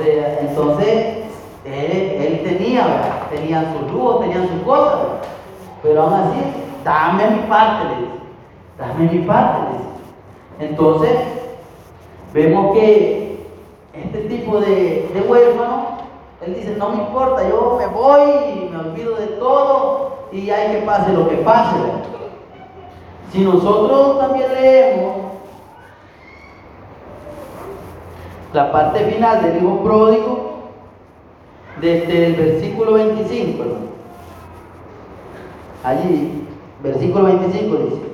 Sea, 0.02 0.40
entonces 0.40 1.18
él, 1.64 2.40
tenía, 2.44 3.26
tenía 3.30 3.72
sus 3.72 3.92
lujos, 3.92 4.20
tenía 4.20 4.42
sus 4.42 4.62
cosas, 4.64 4.98
pero 5.82 6.02
aún 6.02 6.14
así, 6.14 6.40
dame 6.84 7.30
mi 7.30 7.38
parte, 7.48 7.84
le 7.84 8.00
dice, 8.00 8.27
dame 8.78 9.10
mi 9.12 9.18
parte. 9.20 9.76
Entonces, 10.60 11.16
vemos 12.32 12.74
que 12.74 13.46
este 13.92 14.20
tipo 14.22 14.60
de, 14.60 15.24
huérfano, 15.28 15.98
él 16.44 16.54
dice, 16.54 16.76
no 16.78 16.90
me 16.90 17.02
importa, 17.02 17.48
yo 17.48 17.76
me 17.78 17.86
voy 17.86 18.70
me 18.70 18.78
olvido 18.78 19.16
de 19.16 19.26
todo 19.38 20.28
y 20.32 20.50
hay 20.50 20.72
que 20.72 20.86
pase 20.86 21.12
lo 21.12 21.28
que 21.28 21.36
pase. 21.36 21.76
Si 23.32 23.40
nosotros 23.40 24.18
también 24.20 24.52
leemos 24.54 25.16
la 28.52 28.72
parte 28.72 29.00
final 29.00 29.42
del 29.42 29.62
hijo 29.62 29.82
pródigo, 29.82 30.48
desde 31.80 32.26
el 32.26 32.34
versículo 32.34 32.92
25, 32.94 33.64
allí, 35.84 36.46
versículo 36.82 37.24
25 37.24 37.76
dice, 37.76 38.07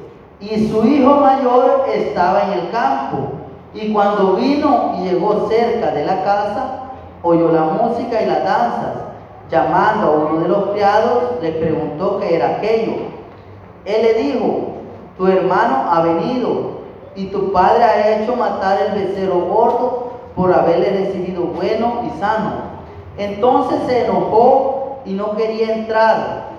y 0.50 0.68
su 0.68 0.84
hijo 0.86 1.16
mayor 1.16 1.86
estaba 1.88 2.42
en 2.44 2.52
el 2.52 2.70
campo 2.70 3.44
y 3.72 3.92
cuando 3.92 4.34
vino 4.34 4.94
y 4.98 5.08
llegó 5.08 5.48
cerca 5.48 5.90
de 5.90 6.04
la 6.04 6.22
casa, 6.22 6.80
oyó 7.22 7.50
la 7.50 7.62
música 7.62 8.22
y 8.22 8.26
las 8.26 8.44
danzas. 8.44 8.94
Llamando 9.50 10.06
a 10.06 10.10
uno 10.10 10.40
de 10.40 10.48
los 10.48 10.70
criados, 10.70 11.42
le 11.42 11.52
preguntó 11.52 12.18
qué 12.18 12.36
era 12.36 12.56
aquello. 12.56 12.92
Él 13.84 14.02
le 14.02 14.14
dijo, 14.14 14.68
tu 15.16 15.26
hermano 15.26 15.86
ha 15.90 16.02
venido 16.02 16.74
y 17.16 17.26
tu 17.26 17.52
padre 17.52 17.84
ha 17.84 18.22
hecho 18.22 18.36
matar 18.36 18.78
el 18.80 19.06
becerro 19.06 19.40
gordo 19.40 20.12
por 20.36 20.52
haberle 20.52 20.90
recibido 20.90 21.42
bueno 21.44 22.02
y 22.06 22.20
sano. 22.20 22.74
Entonces 23.16 23.80
se 23.86 24.06
enojó 24.06 25.00
y 25.04 25.12
no 25.12 25.36
quería 25.36 25.74
entrar. 25.74 26.53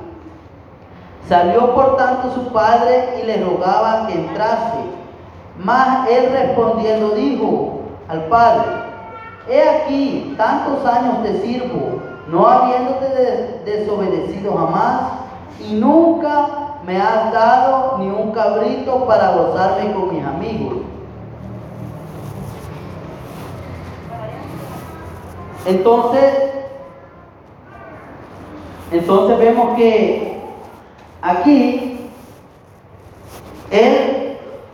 Salió 1.28 1.74
por 1.74 1.98
tanto 1.98 2.32
su 2.34 2.54
padre 2.54 3.20
y 3.22 3.26
le 3.26 3.44
rogaba 3.44 4.08
que 4.08 4.14
entrase. 4.14 4.80
Mas 5.58 6.08
él 6.10 6.32
respondiendo 6.32 7.10
dijo 7.16 7.80
al 8.08 8.26
padre, 8.26 8.66
he 9.50 9.70
aquí, 9.70 10.36
tantos 10.38 10.86
años 10.86 11.24
te 11.24 11.42
sirvo, 11.42 12.00
no 12.28 12.48
habiéndote 12.48 13.62
desobedecido 13.66 14.56
jamás, 14.56 15.02
y 15.60 15.74
nunca 15.74 16.48
me 16.86 17.02
has 17.02 17.32
dado 17.32 17.98
ni 18.00 18.08
un 18.08 18.32
cabrito 18.32 19.06
para 19.06 19.32
gozarme 19.32 19.94
con 19.94 20.14
mis 20.14 20.24
amigos. 20.24 20.78
Entonces, 25.66 26.52
entonces 28.92 29.38
vemos 29.40 29.76
que 29.76 30.25
aquí 31.26 31.98
él 33.72 34.16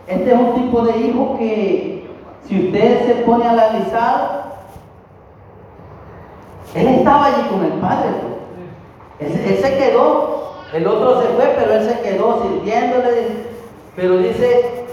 este 0.06 0.32
es 0.32 0.38
un 0.38 0.54
tipo 0.54 0.82
de 0.82 0.98
hijo 0.98 1.36
que 1.38 2.06
si 2.46 2.66
usted 2.66 3.06
se 3.06 3.14
pone 3.22 3.46
a 3.46 3.52
analizar, 3.52 4.42
él 6.74 6.88
estaba 6.88 7.26
allí 7.26 7.48
con 7.48 7.64
el 7.64 7.72
padre. 7.74 8.10
Pues. 9.18 9.30
Él, 9.32 9.56
se 9.62 9.78
quedó, 9.78 10.54
el 10.72 10.86
otro 10.86 11.22
se 11.22 11.28
fue, 11.28 11.54
pero 11.56 11.74
él 11.74 11.88
se 11.88 12.00
quedó 12.00 12.42
sirviéndole. 12.42 13.52
Pero 13.94 14.18
dice, 14.18 14.84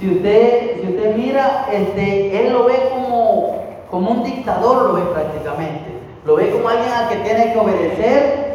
si 0.00 0.10
usted, 0.10 0.80
si 0.80 0.88
usted 0.88 1.16
mira, 1.16 1.66
este, 1.72 2.46
él 2.46 2.52
lo 2.52 2.64
ve 2.64 2.90
como, 2.90 3.64
como 3.90 4.10
un 4.10 4.24
dictador, 4.24 4.88
lo 4.88 4.92
ve 4.94 5.02
prácticamente. 5.12 5.90
Lo 6.24 6.36
ve 6.36 6.50
como 6.50 6.68
alguien 6.68 6.92
al 6.92 7.08
que 7.08 7.16
tiene 7.16 7.52
que 7.52 7.58
obedecer. 7.58 8.45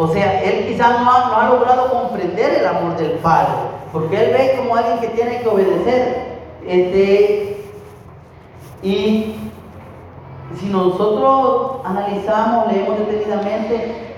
O 0.00 0.06
sea, 0.06 0.44
él 0.44 0.68
quizás 0.68 1.00
no 1.00 1.10
ha, 1.10 1.48
logrado 1.48 1.90
comprender 1.90 2.60
el 2.60 2.66
amor 2.66 2.96
del 2.96 3.10
Padre. 3.14 3.52
Porque 3.92 4.16
él 4.16 4.30
ve 4.32 4.54
como 4.56 4.76
alguien 4.76 5.00
que 5.00 5.08
tiene 5.08 5.40
que 5.40 5.48
obedecer. 5.48 6.38
Este, 6.64 7.66
y 8.80 9.34
si 10.56 10.66
nosotros 10.66 11.80
analizamos, 11.84 12.72
leemos 12.72 12.96
detenidamente, 12.96 14.14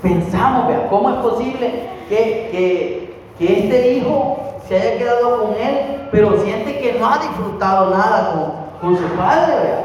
pensamos, 0.00 0.68
vea, 0.68 0.88
¿cómo 0.88 1.10
es 1.10 1.16
posible 1.16 1.90
que, 2.08 3.14
este 3.38 3.92
hijo 3.92 4.38
se 4.66 4.80
haya 4.80 4.98
quedado 4.98 5.42
con 5.42 5.54
él, 5.56 6.08
pero 6.10 6.40
siente 6.40 6.78
que 6.78 6.94
no 6.94 7.06
ha 7.06 7.18
disfrutado 7.18 7.90
nada 7.90 8.70
con, 8.80 8.96
su 8.96 9.04
padre, 9.08 9.56
vea? 9.62 9.84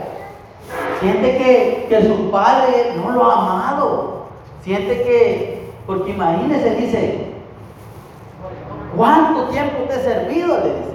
Siente 1.01 1.37
que, 1.37 1.85
que 1.89 2.07
su 2.07 2.31
padre 2.31 2.93
no 2.95 3.11
lo 3.11 3.29
ha 3.29 3.33
amado. 3.33 4.20
Siente 4.63 5.03
que, 5.03 5.69
porque 5.85 6.11
imagínese, 6.11 6.75
dice, 6.75 7.31
¿Cuánto 8.95 9.45
tiempo 9.45 9.83
te 9.87 9.95
he 9.95 10.03
servido? 10.03 10.57
Le 10.57 10.63
dice. 10.63 10.91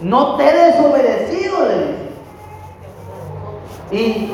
No 0.00 0.36
te 0.36 0.48
he 0.48 0.52
desobedecido, 0.52 1.58
le 1.66 1.74
dice. 1.78 2.04
Y, 3.90 4.32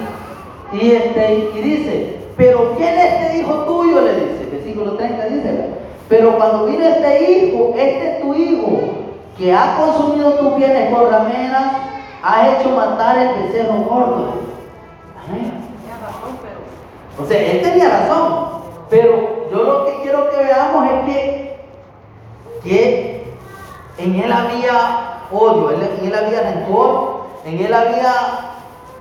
y, 0.76 0.92
este, 0.92 1.50
y 1.54 1.60
dice, 1.60 2.18
pero 2.36 2.74
¿quién 2.76 2.98
es 2.98 3.12
este 3.12 3.38
hijo 3.38 3.54
tuyo? 3.64 4.00
Le 4.00 4.14
dice, 4.14 4.48
versículo 4.50 4.92
30 4.92 5.24
dice, 5.26 5.64
pero 6.08 6.36
cuando 6.36 6.66
vino 6.66 6.84
este 6.84 7.30
hijo, 7.30 7.74
este 7.76 8.20
tu 8.22 8.34
hijo, 8.34 8.80
que 9.36 9.52
ha 9.52 9.76
consumido 9.76 10.32
tus 10.34 10.56
bienes 10.56 10.94
por 10.94 11.10
rameras, 11.10 11.72
ha 12.22 12.48
hecho 12.48 12.70
matar 12.70 13.18
el 13.18 13.42
becerro 13.42 13.74
gordo. 13.82 14.32
Amén. 15.28 15.52
O 17.20 17.26
sea, 17.26 17.38
él 17.38 17.62
tenía 17.62 17.88
razón, 17.88 18.49
pero 18.90 19.46
yo 19.50 19.62
lo 19.62 19.86
que 19.86 20.02
quiero 20.02 20.28
que 20.30 20.36
veamos 20.36 20.84
es 20.90 21.14
que, 21.14 21.64
que 22.64 23.34
en 23.98 24.14
él 24.16 24.32
había 24.32 25.20
odio, 25.30 25.70
en 25.70 26.06
él 26.06 26.14
había 26.14 26.42
rencor, 26.42 27.20
en 27.44 27.58
él 27.60 27.72
había, 27.72 28.14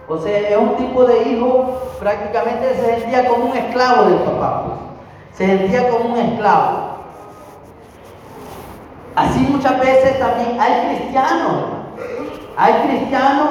o 0.08 0.17
sea, 0.19 0.38
es 0.38 0.58
un 0.58 0.77
tipo 0.77 1.05
de 1.05 1.24
hijo, 1.24 1.81
prácticamente 2.00 2.75
se 2.75 3.00
sentía 3.00 3.27
como 3.27 3.46
un 3.46 3.58
esclavo 3.58 4.03
del 4.03 4.19
papá, 4.19 4.65
se 5.34 5.46
sentía 5.46 5.89
como 5.89 6.13
un 6.13 6.19
esclavo. 6.19 6.89
Así 9.15 9.39
muchas 9.39 9.79
veces 9.79 10.19
también 10.19 10.60
hay 10.60 10.96
cristianos, 10.96 11.63
hay 12.55 12.74
cristianos 12.88 13.50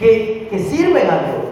que, 0.00 0.48
que 0.50 0.58
sirven 0.58 1.08
a 1.08 1.18
Dios, 1.18 1.46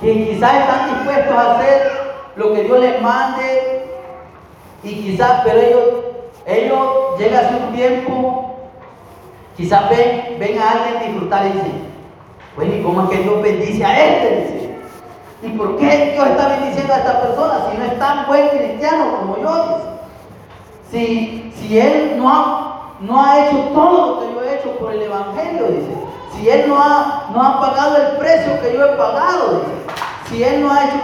que 0.00 0.26
quizás 0.26 0.54
están 0.54 0.90
dispuestos 0.90 1.34
a 1.34 1.52
hacer 1.54 2.11
lo 2.36 2.52
que 2.52 2.62
Dios 2.64 2.80
les 2.80 3.02
mande 3.02 3.86
y 4.82 4.94
quizás, 4.94 5.42
pero 5.44 5.60
ellos, 5.60 5.82
ellos 6.46 7.18
llegan 7.18 7.44
a 7.44 7.56
un 7.58 7.74
tiempo, 7.74 8.56
quizás 9.56 9.88
ven, 9.90 10.58
a 10.58 10.70
alguien 10.70 11.12
disfrutar 11.12 11.46
y 11.46 11.52
dicen, 11.52 11.92
bueno, 12.56 12.74
¿y 12.74 12.82
cómo 12.82 13.02
es 13.02 13.10
que 13.10 13.22
Dios 13.22 13.42
bendice 13.42 13.84
a 13.84 14.06
este? 14.06 14.62
¿Y 15.42 15.48
por 15.50 15.76
qué 15.76 16.12
Dios 16.12 16.26
está 16.26 16.48
bendiciendo 16.48 16.92
a 16.92 16.98
esta 16.98 17.20
persona 17.20 17.66
si 17.70 17.78
no 17.78 17.84
es 17.84 17.98
tan 17.98 18.26
buen 18.26 18.48
cristiano 18.48 19.16
como 19.18 19.38
yo? 19.38 19.78
Si, 20.90 21.52
si 21.56 21.78
Él 21.78 22.14
no 22.16 22.28
ha, 22.28 22.96
no 23.00 23.24
ha 23.24 23.46
hecho 23.46 23.58
todo 23.74 24.06
lo 24.06 24.20
que 24.20 24.34
yo 24.34 24.42
he 24.42 24.58
hecho 24.58 24.70
por 24.78 24.92
el 24.92 25.02
Evangelio, 25.02 25.66
dice. 25.68 25.94
Si 26.34 26.48
Él 26.48 26.68
no 26.68 26.80
ha, 26.80 27.30
no 27.32 27.42
ha 27.42 27.60
pagado 27.60 27.96
el 27.96 28.16
precio 28.18 28.60
que 28.60 28.74
yo 28.74 28.84
he 28.84 28.96
pagado, 28.96 29.60
dice. 29.60 29.94
Si 30.28 30.44
Él 30.44 30.62
no 30.62 30.72
ha 30.72 30.84
hecho... 30.84 30.96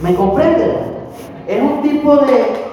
¿Me 0.00 0.14
comprende? 0.14 0.92
Es 1.46 1.60
un 1.60 1.82
tipo 1.82 2.16
de, 2.16 2.66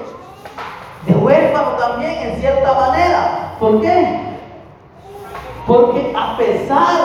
de 1.06 1.14
huérfano 1.14 1.72
también 1.72 2.12
en 2.12 2.40
cierta 2.40 2.74
manera. 2.74 3.56
¿Por 3.60 3.82
qué? 3.82 4.20
Porque 5.68 6.14
a 6.18 6.38
pesar 6.38 6.98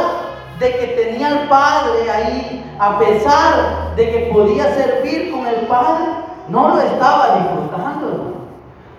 de 0.58 0.70
que 0.70 0.86
tenía 0.86 1.28
al 1.28 1.48
Padre 1.48 2.10
ahí, 2.10 2.74
a 2.78 2.98
pesar 2.98 3.94
de 3.96 4.10
que 4.10 4.18
podía 4.32 4.74
servir 4.74 5.32
con 5.32 5.46
el 5.46 5.66
Padre, 5.66 6.04
no 6.48 6.68
lo 6.68 6.80
estaba 6.80 7.36
disfrutando, 7.38 8.34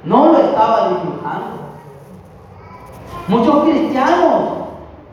no 0.04 0.32
lo 0.32 0.38
estaba 0.38 0.90
disfrutando. 0.90 1.56
Muchos 3.28 3.64
cristianos, 3.64 4.42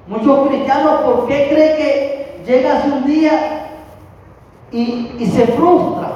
muchos 0.06 0.48
cristianos, 0.48 1.00
¿por 1.02 1.26
qué 1.26 1.48
cree 1.50 1.76
que 1.76 2.42
llega 2.46 2.78
hace 2.78 2.88
un 2.88 3.06
día 3.06 3.61
y, 4.72 5.26
se 5.26 5.46
frustra 5.48 6.12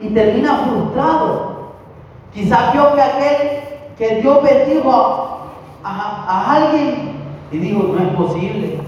y 0.00 0.08
termina 0.08 0.64
frustrado? 0.66 1.58
Quizás 2.32 2.72
vio 2.72 2.94
que 2.94 3.02
aquel 3.02 3.36
que 3.96 4.20
Dios 4.20 4.42
bendijo 4.42 5.38
a, 5.84 6.54
alguien 6.54 7.12
y 7.50 7.58
dijo, 7.58 7.82
no 7.82 7.98
es 7.98 8.14
posible. 8.14 8.80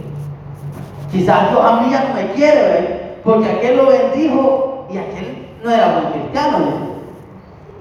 Quizás 1.10 1.50
Dios 1.50 1.64
a 1.64 1.80
mí 1.80 1.90
ya 1.90 2.04
no 2.04 2.14
me 2.14 2.32
quiere, 2.32 2.62
ver, 2.62 3.20
porque 3.24 3.50
aquel 3.50 3.76
lo 3.76 3.86
bendijo 3.86 4.86
y 4.90 4.98
aquel 4.98 5.48
no 5.64 5.70
era 5.70 5.92
buen 5.92 6.12
cristiano. 6.12 6.58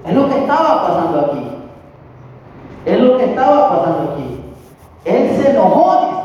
Es 0.06 0.14
lo 0.14 0.28
que 0.28 0.38
estaba 0.38 0.86
pasando 0.86 1.20
aquí. 1.20 1.50
Es 2.84 2.98
lo 2.98 3.18
que 3.18 3.24
estaba 3.26 3.68
pasando 3.68 4.12
aquí. 4.12 4.40
Él 5.04 5.36
se 5.36 5.50
enojó. 5.50 6.19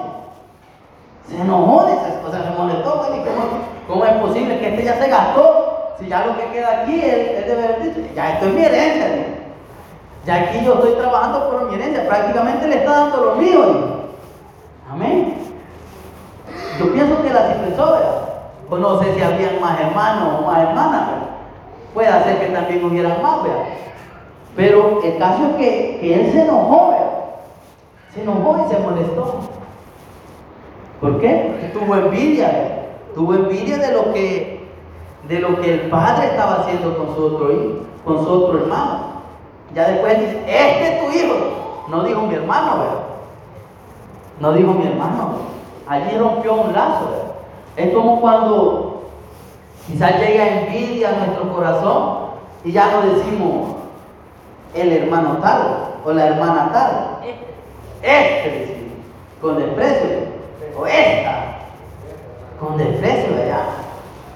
Se 1.28 1.40
enojó, 1.40 1.86
dice. 1.86 2.20
O 2.26 2.32
sea, 2.32 2.44
se 2.44 2.58
molestó. 2.58 2.92
¿cómo, 3.00 3.46
¿Cómo 3.88 4.06
es 4.06 4.14
posible 4.14 4.60
que 4.60 4.70
este 4.70 4.84
ya 4.84 5.00
se 5.00 5.10
gastó? 5.10 5.96
Si 6.00 6.08
ya 6.08 6.26
lo 6.26 6.38
que 6.38 6.52
queda 6.52 6.82
aquí, 6.82 7.02
él, 7.02 7.44
debe 7.48 7.64
haber 7.64 7.84
dicho, 7.84 8.02
ya 8.14 8.34
esto 8.34 8.48
es 8.48 8.54
mi 8.54 8.62
herencia. 8.64 9.28
Ya 10.26 10.36
aquí 10.36 10.66
yo 10.66 10.74
estoy 10.74 10.94
trabajando 10.94 11.50
por 11.50 11.70
mi 11.70 11.76
herencia. 11.76 12.08
Prácticamente 12.08 12.68
le 12.68 12.78
está 12.78 12.92
dando 12.92 13.18
lo 13.26 13.36
mío. 13.36 13.64
Amén. 14.92 15.36
Yo 16.80 16.92
pienso 16.92 17.22
que 17.22 17.30
la 17.30 17.42
¿verdad? 17.42 18.22
O 18.70 18.78
no 18.78 19.00
sé 19.02 19.14
si 19.14 19.22
habían 19.22 19.62
más 19.62 19.80
hermanos 19.80 20.40
o 20.40 20.46
más 20.46 20.60
hermanas. 20.60 21.10
Puede 21.94 22.12
ser 22.24 22.40
que 22.40 22.48
también 22.48 22.84
hubiera 22.84 23.10
más, 23.22 23.44
¿verdad? 23.44 23.64
Pero 24.56 25.02
el 25.04 25.18
caso 25.18 25.46
es 25.52 25.56
que, 25.58 26.14
él 26.14 26.32
se 26.32 26.42
enojó, 26.42 26.92
¿verdad? 26.92 27.06
Se 28.14 28.22
enojó 28.22 28.66
y 28.66 28.74
se 28.74 28.80
molestó. 28.80 29.40
¿Por 31.02 31.20
qué? 31.20 31.52
Porque 31.52 31.80
tuvo 31.80 31.96
envidia. 31.96 32.88
Tuvo 33.14 33.34
envidia 33.34 33.78
de 33.78 33.92
lo 33.94 34.14
que, 34.14 34.68
de 35.28 35.40
lo 35.40 35.62
que 35.62 35.74
el 35.74 35.82
padre 35.90 36.28
estaba 36.28 36.62
haciendo 36.62 36.98
con 36.98 37.16
su 37.16 37.26
otro 37.26 37.52
hijo, 37.52 37.80
con 38.04 38.24
su 38.24 38.30
otro 38.30 38.60
hermano. 38.60 39.00
Ya 39.74 39.90
después 39.90 40.20
dice, 40.20 40.44
este 40.48 40.88
es 40.88 41.06
tu 41.06 41.18
hijo. 41.18 41.36
No 41.90 42.04
dijo 42.04 42.22
mi 42.22 42.36
hermano, 42.36 42.80
¿verdad? 42.80 43.04
No 44.40 44.54
dijo 44.54 44.74
mi 44.74 44.88
hermano. 44.88 45.32
Allí 45.88 46.18
rompió 46.18 46.54
un 46.54 46.74
lazo, 46.74 47.10
¿verdad? 47.10 47.36
Es 47.78 47.94
como 47.94 48.22
cuando 48.22 48.96
Quizás 49.88 50.20
llega 50.20 50.48
envidia 50.48 51.10
a 51.10 51.26
nuestro 51.26 51.54
corazón 51.54 52.18
y 52.64 52.72
ya 52.72 52.90
no 52.92 53.02
decimos 53.02 53.76
el 54.74 54.92
hermano 54.92 55.38
tal 55.42 55.90
o 56.04 56.12
la 56.12 56.28
hermana 56.28 56.72
tal. 56.74 57.20
Este 58.02 58.50
decimos, 58.50 58.94
con 59.42 59.58
desprecio. 59.58 60.35
O 60.78 60.86
esta, 60.86 61.58
con 62.60 62.78
desprecio, 62.78 63.36
¿verdad? 63.36 63.66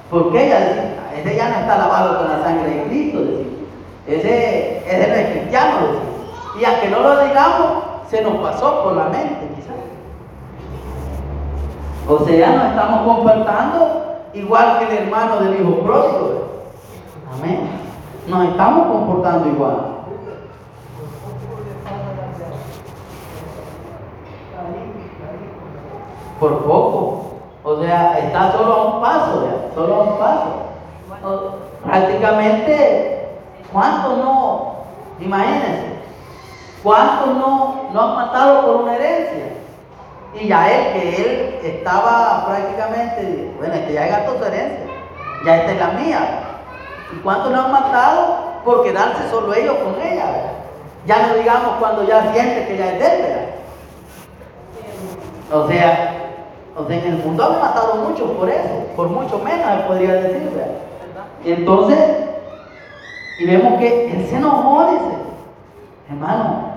Porque 0.09 0.47
ella 0.47 0.95
ese 1.19 1.35
ya 1.35 1.49
no 1.49 1.59
está 1.59 1.77
lavado 1.77 2.19
con 2.19 2.29
la 2.29 2.43
sangre 2.43 2.69
de 2.69 2.83
Cristo. 2.83 3.19
Ese, 4.07 4.77
ese 4.87 5.07
no 5.07 5.15
es 5.15 5.29
cristiano, 5.31 5.77
decimos. 5.81 6.59
Y 6.59 6.65
aunque 6.65 6.89
no 6.89 6.99
lo 7.01 7.25
digamos, 7.25 7.83
se 8.09 8.21
nos 8.21 8.35
pasó 8.37 8.83
por 8.83 8.93
la 8.93 9.05
mente, 9.05 9.47
quizás. 9.55 9.75
O 12.07 12.25
sea, 12.25 12.51
nos 12.51 12.65
estamos 12.69 13.15
comportando 13.15 14.15
igual 14.33 14.79
que 14.79 14.85
el 14.85 15.03
hermano 15.03 15.41
del 15.41 15.61
hijo 15.61 15.79
pródigo. 15.81 16.47
Amén. 17.33 17.69
Nos 18.27 18.49
estamos 18.49 18.87
comportando 18.87 19.47
igual. 19.47 19.98
Por 26.39 26.63
poco. 26.63 27.25
O 27.63 27.81
sea, 27.81 28.17
está 28.19 28.51
solo 28.53 28.73
a 28.73 28.85
un 28.85 29.01
paso, 29.01 29.47
solo 29.75 29.95
a 29.95 29.99
un 29.99 30.17
paso. 30.17 31.55
prácticamente, 31.85 33.27
¿cuántos 33.71 34.17
no? 34.17 34.75
Imagínense, 35.19 35.99
¿cuántos 36.81 37.35
no, 37.35 37.89
no 37.91 38.01
han 38.01 38.15
matado 38.15 38.65
por 38.65 38.75
una 38.83 38.95
herencia? 38.95 39.45
Y 40.33 40.47
ya 40.47 40.71
él, 40.71 40.93
que 40.93 41.15
él 41.21 41.59
estaba 41.63 42.45
prácticamente, 42.45 43.51
bueno, 43.57 43.73
que 43.85 43.93
ya 43.93 44.07
gastó 44.07 44.37
su 44.37 44.45
herencia, 44.45 44.85
ya 45.45 45.57
esta 45.57 45.71
es 45.71 45.79
la 45.79 45.87
mía. 45.99 46.19
¿Y 47.11 47.15
cuántos 47.17 47.51
no 47.51 47.65
han 47.65 47.71
matado 47.71 48.37
por 48.63 48.83
quedarse 48.83 49.29
solo 49.29 49.53
ellos 49.53 49.75
con 49.83 50.01
ella? 50.01 50.53
Ya 51.05 51.27
no 51.27 51.33
digamos 51.33 51.71
cuando 51.79 52.03
ya 52.03 52.31
siente 52.31 52.67
que 52.67 52.77
ya 52.77 52.93
es 52.93 52.99
de 52.99 53.05
él, 53.05 53.49
O 55.51 55.67
sea, 55.67 56.28
o 56.79 56.87
sea, 56.87 56.97
en 56.97 57.13
el 57.13 57.17
mundo 57.17 57.43
han 57.43 57.59
matado 57.59 57.95
muchos 57.95 58.31
por 58.31 58.49
eso, 58.49 58.85
por 58.95 59.09
mucho 59.09 59.39
menos, 59.39 59.83
podría 59.87 60.13
decir, 60.13 60.49
Y 61.43 61.51
entonces, 61.51 61.99
y 63.39 63.45
vemos 63.45 63.79
que 63.79 64.11
él 64.11 64.27
se 64.27 64.37
enojó, 64.37 64.91
dice, 64.91 65.17
hermano, 66.09 66.69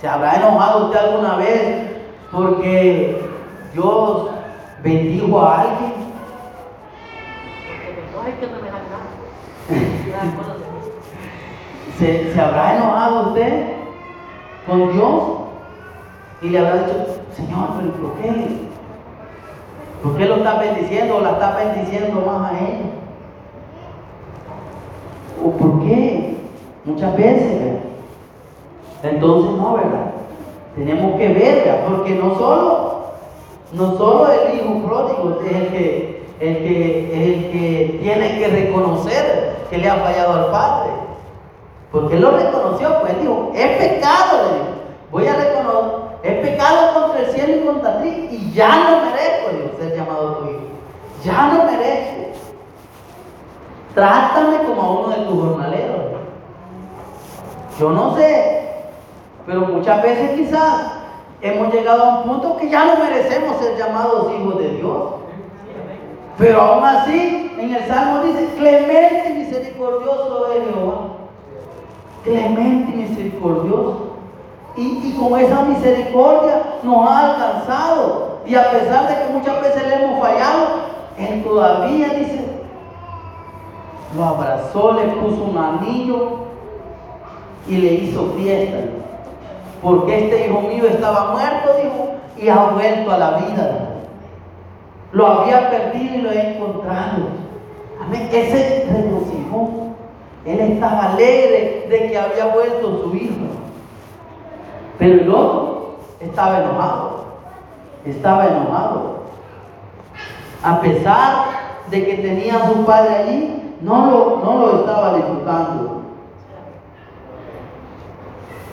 ¿se 0.00 0.08
habrá 0.08 0.36
enojado 0.36 0.86
usted 0.86 0.98
alguna 0.98 1.36
vez 1.36 1.90
porque 2.32 3.20
Dios 3.72 4.30
bendijo 4.82 5.40
a 5.40 5.62
alguien. 5.62 5.92
¿Se, 11.98 12.32
¿Se 12.32 12.40
habrá 12.40 12.76
enojado 12.76 13.28
usted 13.28 13.66
con 14.66 14.92
Dios? 14.92 15.22
Y 16.42 16.48
le 16.48 16.58
habrá 16.58 16.84
dicho, 16.84 17.06
Señor, 17.36 17.68
pero 17.76 17.92
¿por 17.92 18.14
qué? 18.14 18.69
¿Por 20.02 20.16
qué 20.16 20.24
lo 20.24 20.36
está 20.36 20.58
bendiciendo 20.58 21.16
o 21.16 21.20
la 21.20 21.32
está 21.32 21.56
bendiciendo 21.56 22.22
más 22.26 22.52
a 22.52 22.58
ella? 22.58 22.90
¿O 25.44 25.50
por 25.50 25.82
qué? 25.82 26.36
Muchas 26.84 27.16
veces. 27.16 27.80
Entonces 29.02 29.52
no, 29.52 29.74
¿verdad? 29.74 30.12
Tenemos 30.74 31.18
que 31.18 31.28
verla, 31.28 31.86
porque 31.88 32.14
no 32.14 32.34
solo, 32.36 33.04
no 33.72 33.96
solo 33.96 34.28
el 34.32 34.56
hijo 34.56 34.86
pródigo 34.86 35.40
es 35.44 35.56
el 35.56 35.68
que, 35.68 36.22
el 36.40 36.56
que, 36.58 37.24
el 37.24 37.50
que 37.50 37.98
tiene 38.02 38.38
que 38.38 38.48
reconocer 38.48 39.56
que 39.68 39.78
le 39.78 39.88
ha 39.88 39.96
fallado 39.96 40.32
al 40.34 40.50
Padre. 40.50 40.90
Porque 41.92 42.14
él 42.14 42.22
lo 42.22 42.30
reconoció, 42.30 43.00
pues 43.00 43.20
dijo, 43.20 43.52
es 43.54 43.76
pecado. 43.78 44.38
Voy 45.10 45.26
a 45.26 45.34
reconocer, 45.34 45.99
es 46.22 46.48
pecado 46.48 46.94
contra 46.94 47.20
el 47.20 47.32
cielo 47.32 47.56
y 47.56 47.66
contra 47.66 48.02
ti, 48.02 48.28
y 48.30 48.52
ya 48.52 48.68
no 48.68 49.06
merezco, 49.06 49.78
ser 49.78 49.96
llamado 49.96 50.34
tu 50.34 50.50
hijo. 50.50 50.60
Ya 51.24 51.52
no 51.52 51.64
merezco. 51.64 52.20
Trátame 53.94 54.58
como 54.66 54.82
a 54.82 54.90
uno 54.90 55.08
de 55.08 55.26
tus 55.26 55.40
jornaleros. 55.40 56.00
Yo 57.78 57.90
no 57.90 58.14
sé, 58.16 58.60
pero 59.46 59.60
muchas 59.62 60.02
veces 60.02 60.32
quizás 60.32 60.92
hemos 61.40 61.72
llegado 61.72 62.04
a 62.04 62.18
un 62.18 62.22
punto 62.24 62.56
que 62.58 62.68
ya 62.68 62.84
no 62.84 63.02
merecemos 63.02 63.56
ser 63.56 63.78
llamados 63.78 64.32
hijos 64.32 64.58
de 64.58 64.68
Dios. 64.76 65.02
Pero 66.36 66.60
aún 66.60 66.84
así, 66.84 67.52
en 67.58 67.74
el 67.74 67.86
Salmo 67.86 68.22
dice, 68.24 68.48
clemente 68.56 69.30
y 69.30 69.32
misericordioso 69.34 70.52
es 70.52 70.74
Jehová. 70.74 70.98
Clemente 72.24 72.92
y 72.92 72.96
misericordioso. 72.96 74.09
Y, 74.76 74.82
y, 74.82 75.16
con 75.18 75.38
esa 75.38 75.62
misericordia 75.62 76.62
nos 76.82 77.08
ha 77.08 77.30
alcanzado. 77.30 78.40
Y 78.46 78.54
a 78.54 78.70
pesar 78.70 79.08
de 79.08 79.14
que 79.14 79.32
muchas 79.32 79.60
veces 79.62 79.86
le 79.86 79.94
hemos 79.94 80.20
fallado, 80.20 80.66
Él 81.18 81.42
todavía 81.44 82.08
dice, 82.10 82.40
lo 84.16 84.24
abrazó, 84.24 84.92
le 84.92 85.12
puso 85.14 85.44
un 85.44 85.58
anillo 85.58 86.28
y 87.68 87.76
le 87.76 87.94
hizo 87.94 88.32
fiesta. 88.36 88.78
Porque 89.82 90.24
este 90.24 90.46
hijo 90.46 90.60
mío 90.60 90.86
estaba 90.86 91.32
muerto, 91.32 91.70
dijo, 91.82 92.10
y 92.36 92.48
ha 92.48 92.70
vuelto 92.70 93.10
a 93.10 93.18
la 93.18 93.30
vida. 93.32 93.90
Lo 95.12 95.26
había 95.26 95.70
perdido 95.70 96.14
y 96.14 96.22
lo 96.22 96.30
he 96.30 96.56
encontrado. 96.56 97.28
Amén. 98.00 98.28
Ese 98.32 98.86
regocijó. 98.90 99.70
Él 100.44 100.60
estaba 100.60 101.12
alegre 101.12 101.86
de 101.90 102.08
que 102.08 102.18
había 102.18 102.46
vuelto 102.46 103.02
su 103.02 103.14
hijo. 103.14 103.49
Pero 105.00 105.22
el 105.22 105.34
otro 105.34 105.94
estaba 106.20 106.58
enojado. 106.58 107.24
Estaba 108.04 108.46
enojado. 108.46 109.20
A 110.62 110.80
pesar 110.82 111.46
de 111.90 112.04
que 112.04 112.14
tenía 112.16 112.56
a 112.56 112.68
su 112.68 112.84
padre 112.84 113.14
allí, 113.16 113.76
no 113.80 114.10
lo, 114.10 114.42
no 114.44 114.58
lo 114.58 114.80
estaba 114.80 115.16
disfrutando. 115.16 116.02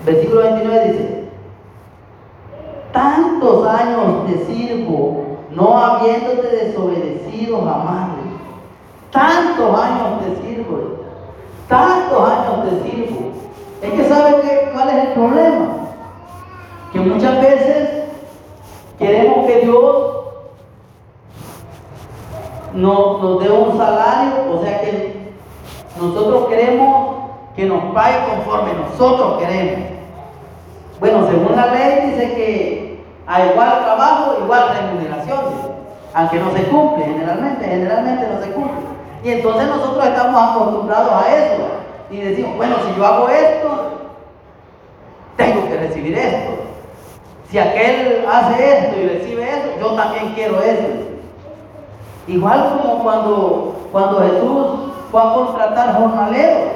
Versículo 0.05 0.41
29 0.41 0.91
dice, 0.91 1.29
tantos 2.91 3.67
años 3.67 4.25
te 4.27 4.45
sirvo, 4.45 5.37
no 5.51 5.77
habiéndote 5.77 6.47
desobedecido 6.47 7.61
jamás. 7.61 8.09
Tantos 9.11 9.79
años 9.79 10.21
te 10.21 10.45
sirvo, 10.45 10.79
tantos 11.69 12.29
años 12.29 12.65
te 12.65 12.89
sirvo. 12.89 13.31
Es 13.81 13.91
que 13.91 14.09
sabe 14.09 14.41
que, 14.41 14.71
cuál 14.73 14.89
es 14.89 14.95
el 15.05 15.13
problema. 15.13 15.76
Que 16.91 16.99
muchas 16.99 17.41
veces 17.41 18.03
queremos 18.97 19.45
que 19.45 19.59
Dios 19.59 20.07
nos, 22.73 23.21
nos 23.21 23.43
dé 23.43 23.49
un 23.49 23.77
salario, 23.77 24.53
o 24.53 24.63
sea 24.63 24.81
que 24.81 25.33
nosotros 25.99 26.47
queremos 26.47 27.15
que 27.55 27.65
nos 27.65 27.83
pague 27.93 28.17
conforme 28.29 28.73
nosotros 28.73 29.39
queremos. 29.39 29.89
Bueno, 30.99 31.27
según 31.27 31.55
la 31.55 31.67
ley 31.67 32.11
dice 32.11 32.33
que 32.33 33.03
a 33.25 33.45
igual 33.45 33.83
trabajo, 33.83 34.37
igual 34.41 34.69
remuneración, 34.75 35.39
aunque 36.13 36.39
no 36.39 36.51
se 36.53 36.63
cumple 36.63 37.05
generalmente, 37.05 37.65
generalmente 37.65 38.27
no 38.31 38.41
se 38.41 38.51
cumple. 38.51 38.87
Y 39.23 39.31
entonces 39.31 39.67
nosotros 39.67 40.05
estamos 40.05 40.41
acostumbrados 40.41 41.11
a 41.11 41.35
eso 41.35 41.63
y 42.09 42.17
decimos, 42.21 42.55
bueno, 42.55 42.75
si 42.87 42.97
yo 42.97 43.05
hago 43.05 43.27
esto, 43.29 43.69
tengo 45.35 45.67
que 45.67 45.77
recibir 45.77 46.17
esto. 46.17 46.56
Si 47.49 47.57
aquel 47.57 48.25
hace 48.29 48.77
esto 48.77 48.99
y 48.99 49.07
recibe 49.07 49.49
eso, 49.49 49.79
yo 49.79 49.93
también 49.93 50.33
quiero 50.33 50.61
eso. 50.61 50.87
Igual 52.27 52.77
como 52.77 53.03
cuando, 53.03 53.75
cuando 53.91 54.19
Jesús 54.19 54.91
fue 55.09 55.21
a 55.21 55.33
contratar 55.33 55.95
jornaleros. 55.95 56.71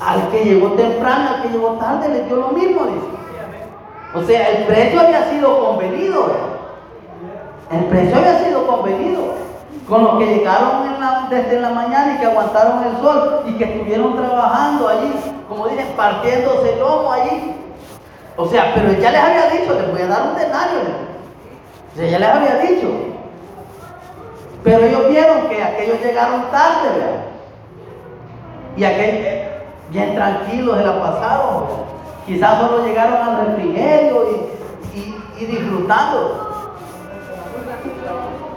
Al 0.00 0.28
que 0.30 0.44
llegó 0.44 0.72
temprano, 0.72 1.30
al 1.36 1.42
que 1.42 1.48
llegó 1.50 1.72
tarde, 1.74 2.08
le 2.08 2.24
dio 2.24 2.36
lo 2.36 2.48
mismo, 2.48 2.84
dice. 2.86 3.06
O 4.14 4.22
sea, 4.24 4.50
el 4.50 4.64
precio 4.64 5.00
había 5.00 5.30
sido 5.30 5.64
convenido. 5.64 6.32
El 7.70 7.84
precio 7.84 8.16
había 8.16 8.44
sido 8.44 8.66
convenido. 8.66 9.22
Con 9.88 10.04
los 10.04 10.18
que 10.18 10.26
llegaron 10.26 10.82
desde 11.30 11.60
la 11.60 11.70
mañana 11.70 12.14
y 12.14 12.18
que 12.18 12.26
aguantaron 12.26 12.84
el 12.84 12.96
sol 13.00 13.42
y 13.46 13.52
que 13.52 13.64
estuvieron 13.64 14.16
trabajando 14.16 14.88
allí, 14.88 15.12
como 15.52 15.68
dicen, 15.68 15.88
partiéndose 15.96 16.72
el 16.72 16.80
lomo 16.80 17.12
allí. 17.12 17.54
O 18.36 18.48
sea, 18.48 18.72
pero 18.74 18.92
ya 18.92 19.10
les 19.10 19.20
había 19.20 19.50
dicho, 19.50 19.74
les 19.74 19.92
voy 19.92 20.02
a 20.02 20.06
dar 20.06 20.22
un 20.22 20.36
denario. 20.36 20.78
O 21.94 22.00
ya 22.00 22.18
les 22.18 22.28
había 22.28 22.56
dicho. 22.58 22.88
Pero 24.64 24.84
ellos 24.84 25.08
vieron 25.08 25.48
que 25.48 25.62
aquellos 25.62 26.00
llegaron 26.00 26.50
tarde, 26.50 26.88
¿verdad? 26.96 27.20
Y 28.76 28.84
aquellos, 28.84 29.50
bien 29.90 30.14
tranquilos 30.14 30.78
se 30.78 30.84
la 30.84 31.02
pasaron. 31.02 31.64
Quizás 32.26 32.58
solo 32.58 32.86
llegaron 32.86 33.28
al 33.28 33.46
refrigerio 33.46 34.48
y, 34.94 35.44
disfrutando. 35.44 36.70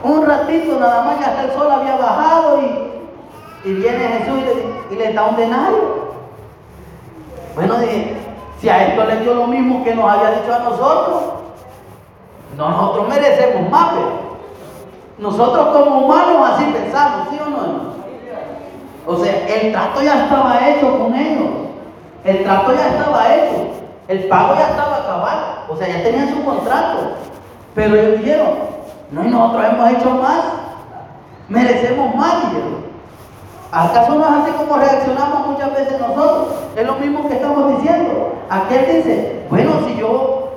Un 0.04 0.26
ratito 0.26 0.80
nada 0.80 1.04
más 1.04 1.18
que 1.18 1.26
hasta 1.26 1.44
el 1.46 1.52
sol 1.54 1.72
había 1.72 1.96
bajado 1.96 2.62
y, 2.62 3.74
viene 3.74 4.08
Jesús 4.08 4.40
y 4.92 4.96
le, 4.96 5.14
da 5.14 5.26
un 5.26 5.36
denario. 5.36 6.05
Bueno, 7.56 7.76
si 8.60 8.70
a 8.70 8.88
esto 8.88 9.06
le 9.06 9.20
dio 9.22 9.34
lo 9.34 9.48
mismo 9.48 9.84
que 9.84 9.96
nos 9.96 10.12
había 10.12 10.42
dicho 10.42 10.54
a 10.54 10.60
nosotros, 10.60 11.24
nosotros 12.58 13.08
merecemos 13.08 13.70
más. 13.70 13.94
Nosotros 15.18 15.68
como 15.70 16.06
humanos 16.06 16.50
así 16.52 16.66
pensamos, 16.66 17.30
¿sí 17.30 17.40
o 17.46 17.50
no? 17.50 17.96
O 19.08 19.18
sea, 19.18 19.48
el 19.48 19.72
trato 19.72 20.02
ya 20.02 20.24
estaba 20.24 20.68
hecho 20.68 21.00
con 21.00 21.16
ellos. 21.16 21.48
El 22.26 22.44
trato 22.44 22.74
ya 22.74 22.88
estaba 22.90 23.36
hecho. 23.36 23.68
El 24.08 24.28
pago 24.28 24.56
ya 24.56 24.70
estaba 24.70 24.98
acabado. 24.98 25.46
O 25.70 25.78
sea, 25.78 25.88
ya 25.88 26.04
tenían 26.04 26.30
su 26.30 26.44
contrato. 26.44 27.12
Pero 27.74 27.96
ellos 27.96 28.20
dijeron, 28.20 28.50
no, 29.12 29.24
y 29.24 29.30
nosotros 29.30 29.66
hemos 29.66 29.92
hecho 29.92 30.10
más. 30.10 30.40
Merecemos 31.48 32.16
más, 32.16 32.50
dijeron. 32.50 32.86
¿Acaso 33.76 34.16
no 34.16 34.24
es 34.24 34.32
así 34.32 34.52
como 34.54 34.78
reaccionamos 34.78 35.48
muchas 35.48 35.74
veces 35.74 36.00
nosotros? 36.00 36.48
Es 36.78 36.88
lo 36.88 36.96
mismo 36.96 37.28
que 37.28 37.36
estamos 37.36 37.76
diciendo. 37.76 38.36
Aquel 38.50 38.86
dice, 38.86 39.44
bueno, 39.50 39.72
si 39.86 39.98
yo 39.98 40.52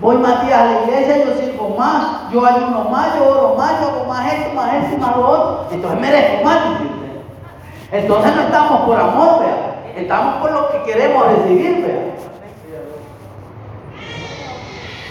voy 0.00 0.16
más 0.18 0.46
días 0.46 0.60
a 0.60 0.64
la 0.66 0.82
iglesia, 0.82 1.24
yo 1.24 1.34
sirvo 1.34 1.70
más, 1.76 2.30
yo 2.30 2.46
ayuno 2.46 2.84
más, 2.90 3.16
yo 3.16 3.28
oro 3.28 3.56
más, 3.56 3.80
yo 3.80 3.88
hago 3.88 4.04
más 4.04 4.32
esto, 4.32 4.54
más 4.54 4.74
esto 4.74 4.98
más 4.98 5.16
lo 5.16 5.28
otro. 5.28 5.66
Entonces 5.72 6.00
merezco 6.00 6.44
más, 6.44 6.58
entonces 7.90 8.36
no 8.36 8.42
estamos 8.42 8.80
por 8.82 9.00
amor, 9.00 9.40
vea. 9.40 9.92
Estamos 9.96 10.34
por 10.36 10.52
lo 10.52 10.70
que 10.70 10.82
queremos 10.84 11.26
recibir, 11.26 11.86
vea. 11.86 12.14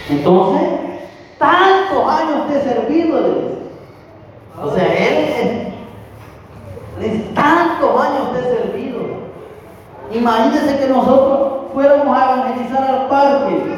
Entonces, 0.10 0.70
tantos 1.38 2.08
años 2.08 2.48
te 2.48 2.58
he 2.58 2.62
servido, 2.62 3.20
le 3.20 3.28
dice. 3.28 3.56
O 4.64 4.72
sea, 4.72 4.86
él 4.86 5.75
tantos 7.34 8.02
años 8.02 8.30
he 8.38 8.42
servido. 8.42 9.02
Imagínense 10.12 10.80
que 10.80 10.88
nosotros 10.88 11.72
fuéramos 11.74 12.18
a 12.18 12.34
evangelizar 12.34 12.84
al 12.84 13.08
parque. 13.08 13.76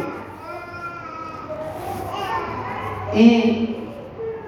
Y, 3.13 3.77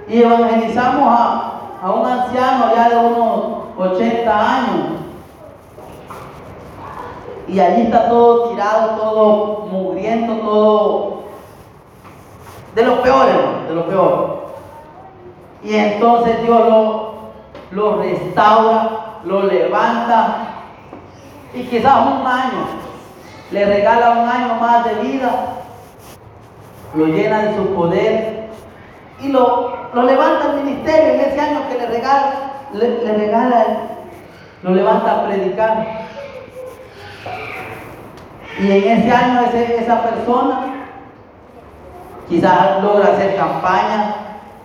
y 0.08 0.22
evangelizamos 0.22 1.08
a, 1.08 1.52
a 1.82 1.92
un 1.92 2.06
anciano 2.06 2.76
ya 2.76 2.90
de 2.90 2.98
unos 2.98 3.42
80 3.78 4.56
años. 4.56 4.86
Y 7.48 7.60
allí 7.60 7.82
está 7.84 8.10
todo 8.10 8.50
tirado, 8.50 8.90
todo 8.96 9.66
mugriento, 9.72 10.34
todo 10.36 11.20
de 12.76 12.84
lo 12.84 13.02
peor, 13.02 13.26
de 13.68 13.74
lo 13.74 13.88
peor. 13.88 14.40
Y 15.64 15.76
entonces 15.76 16.42
Dios 16.44 16.70
lo, 16.70 17.09
lo 17.72 17.98
restaura, 17.98 18.90
lo 19.24 19.44
levanta 19.44 20.38
y 21.54 21.64
quizás 21.64 22.06
un 22.06 22.26
año, 22.26 22.66
le 23.52 23.66
regala 23.66 24.12
un 24.12 24.30
año 24.30 24.56
más 24.56 24.86
de 24.86 24.96
vida, 24.96 25.32
lo 26.96 27.06
llena 27.06 27.40
de 27.44 27.56
su 27.56 27.76
poder 27.76 28.50
y 29.20 29.28
lo, 29.30 29.76
lo 29.94 30.04
levanta 30.04 30.52
al 30.52 30.64
ministerio 30.64 31.14
en 31.14 31.20
ese 31.22 31.40
año 31.40 31.68
que 31.70 31.78
le 31.78 31.88
regala 31.88 32.50
le, 32.74 33.14
regala, 33.18 33.66
lo 34.64 34.72
levanta 34.72 35.12
a 35.12 35.26
predicar. 35.26 35.88
Y 38.60 38.72
en 38.72 39.00
ese 39.00 39.12
año 39.12 39.42
esa 39.42 40.04
persona 40.04 40.86
quizás 42.28 42.84
logra 42.84 43.14
hacer 43.14 43.36
campaña, 43.36 44.16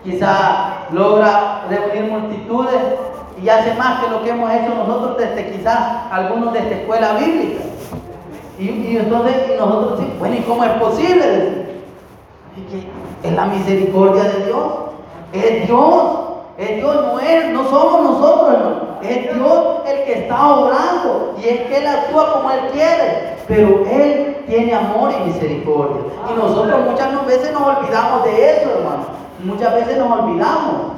quizás 0.02 0.63
logra 0.92 1.64
reunir 1.68 2.10
multitudes 2.10 2.80
y 3.42 3.48
hace 3.48 3.74
más 3.74 4.02
que 4.02 4.10
lo 4.10 4.22
que 4.22 4.30
hemos 4.30 4.50
hecho 4.52 4.74
nosotros 4.74 5.18
desde 5.18 5.50
quizás 5.50 5.78
algunos 6.10 6.52
de 6.52 6.60
esta 6.60 6.74
escuela 6.76 7.14
bíblica. 7.14 7.64
Y, 8.58 8.96
entonces 8.96 9.34
nosotros 9.58 9.98
sí, 9.98 10.12
bueno, 10.18 10.36
¿y 10.36 10.40
cómo 10.40 10.62
es 10.64 10.70
posible? 10.72 11.64
Es 13.22 13.32
la 13.32 13.46
misericordia 13.46 14.24
de 14.24 14.44
Dios. 14.46 14.72
Es 15.32 15.66
Dios. 15.66 16.04
Es 16.56 16.76
Dios, 16.76 16.94
no 16.94 17.18
es, 17.18 17.50
no 17.50 17.68
somos 17.68 18.02
nosotros, 18.02 18.54
hermano. 18.54 18.80
Es 19.02 19.34
Dios 19.34 19.64
el 19.88 20.04
que 20.04 20.12
está 20.20 20.54
obrando. 20.54 21.34
Y 21.42 21.48
es 21.48 21.60
que 21.62 21.78
Él 21.78 21.86
actúa 21.86 22.34
como 22.34 22.50
Él 22.52 22.60
quiere. 22.72 23.34
Pero 23.48 23.84
Él 23.90 24.36
tiene 24.46 24.72
amor 24.72 25.12
y 25.12 25.24
misericordia. 25.24 26.02
Y 26.30 26.38
nosotros 26.38 26.80
muchas 26.88 27.26
veces 27.26 27.52
nos 27.52 27.62
olvidamos 27.62 28.24
de 28.24 28.50
eso, 28.50 28.70
hermano. 28.70 29.23
Muchas 29.44 29.74
veces 29.74 29.98
nos 29.98 30.20
olvidamos. 30.20 30.92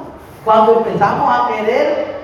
Cuando 0.45 0.77
empezamos 0.77 1.29
a 1.29 1.49
querer 1.49 2.17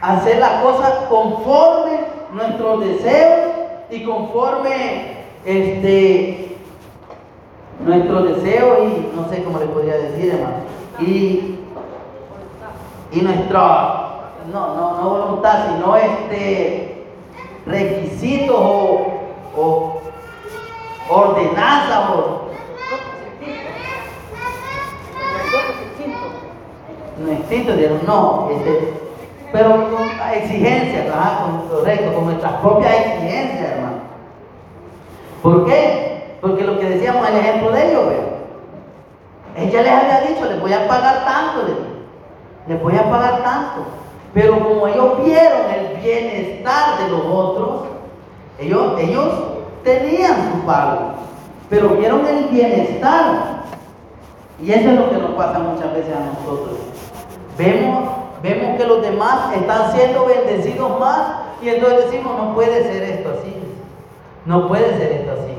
hacer 0.00 0.38
las 0.38 0.62
cosas 0.62 0.92
conforme 1.08 1.98
nuestros 2.32 2.80
deseos 2.80 3.50
y 3.90 4.04
conforme 4.04 5.24
este 5.44 6.56
nuestro 7.80 8.22
deseo 8.22 8.84
y 8.84 9.16
no 9.16 9.28
sé 9.28 9.42
cómo 9.42 9.58
le 9.58 9.66
podría 9.66 9.96
decir 9.96 10.32
hermano 10.32 10.58
y, 11.00 11.58
y 13.10 13.20
nuestra 13.20 14.30
no, 14.52 14.74
no, 14.74 15.02
no 15.02 15.10
voluntad 15.10 15.66
sino 15.68 15.96
este 15.96 17.04
requisitos 17.66 18.56
o 18.56 20.00
ordenanzas 21.08 22.10
o 22.10 22.44
no 27.64 27.82
instinto 27.82 28.06
no 28.06 28.50
este, 28.50 28.94
pero 29.52 29.70
con 29.90 30.08
exigencias, 30.34 31.06
correcto, 31.70 32.14
con 32.14 32.24
nuestras 32.26 32.52
propias 32.54 32.92
exigencias, 32.92 33.70
hermano. 33.70 33.98
¿Por 35.42 35.66
qué? 35.66 36.38
Porque 36.40 36.64
lo 36.64 36.78
que 36.78 36.88
decíamos, 36.88 37.28
el 37.28 37.36
ejemplo 37.36 37.70
de 37.70 37.90
ellos, 37.90 38.04
ella 39.56 39.82
les 39.82 39.92
había 39.92 40.20
dicho, 40.28 40.44
les 40.46 40.60
voy 40.60 40.72
a 40.72 40.88
pagar 40.88 41.24
tanto, 41.24 41.68
les 42.66 42.82
voy 42.82 42.96
a 42.96 43.08
pagar 43.08 43.42
tanto. 43.44 43.86
Pero 44.34 44.58
como 44.58 44.88
ellos 44.88 45.24
vieron 45.24 45.60
el 45.70 46.02
bienestar 46.02 46.98
de 46.98 47.08
los 47.10 47.24
otros, 47.24 47.82
ellos, 48.58 48.98
ellos 48.98 49.28
tenían 49.84 50.52
su 50.52 50.66
pago, 50.66 51.14
pero 51.70 51.90
vieron 51.90 52.26
el 52.26 52.46
bienestar. 52.46 53.62
Y 54.60 54.72
eso 54.72 54.90
es 54.90 54.98
lo 54.98 55.10
que 55.10 55.16
nos 55.18 55.30
pasa 55.34 55.60
muchas 55.60 55.92
veces 55.94 56.12
a 56.16 56.40
nosotros. 56.40 56.78
Vemos 57.56 58.24
Vemos 58.44 58.76
que 58.76 58.86
los 58.86 59.00
demás 59.00 59.56
están 59.56 59.90
siendo 59.92 60.26
bendecidos 60.26 61.00
más 61.00 61.22
y 61.62 61.70
entonces 61.70 62.04
decimos, 62.04 62.36
no 62.36 62.52
puede 62.52 62.82
ser 62.82 63.02
esto 63.02 63.30
así. 63.40 63.56
No 64.44 64.68
puede 64.68 64.98
ser 64.98 65.12
esto 65.12 65.32
así. 65.32 65.54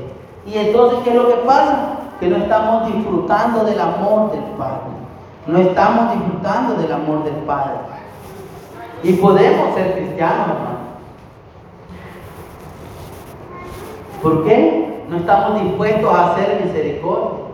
Y 0.46 0.56
entonces, 0.56 1.00
¿qué 1.02 1.10
es 1.10 1.16
lo 1.16 1.26
que 1.26 1.34
pasa? 1.44 1.96
Que 2.20 2.28
no 2.28 2.36
estamos 2.36 2.86
disfrutando 2.86 3.64
del 3.64 3.80
amor 3.80 4.30
del 4.30 4.44
Padre. 4.56 4.82
No 5.48 5.58
estamos 5.58 6.12
disfrutando 6.12 6.74
del 6.80 6.92
amor 6.92 7.24
del 7.24 7.34
Padre. 7.42 7.74
Y 9.02 9.14
podemos 9.14 9.74
ser 9.74 9.94
cristianos, 9.94 10.46
hermano. 10.46 10.76
¿Por 14.22 14.44
qué? 14.44 15.02
No 15.08 15.16
estamos 15.16 15.60
dispuestos 15.60 16.14
a 16.14 16.34
hacer 16.34 16.62
misericordia. 16.64 17.46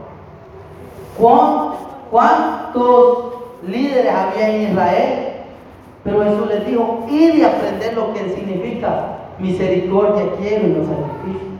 ¿Cuántos 2.10 3.31
líderes 3.66 4.12
había 4.12 4.48
en 4.48 4.70
Israel. 4.70 5.28
Pero 6.04 6.24
Jesús 6.24 6.48
les 6.48 6.66
dijo, 6.66 7.06
ir 7.08 7.36
y 7.36 7.44
aprender 7.44 7.94
lo 7.94 8.12
que 8.12 8.34
significa 8.34 9.18
misericordia 9.38 10.24
quiero 10.38 10.66
y 10.66 10.70
no 10.70 10.84
sacrificio. 10.84 11.52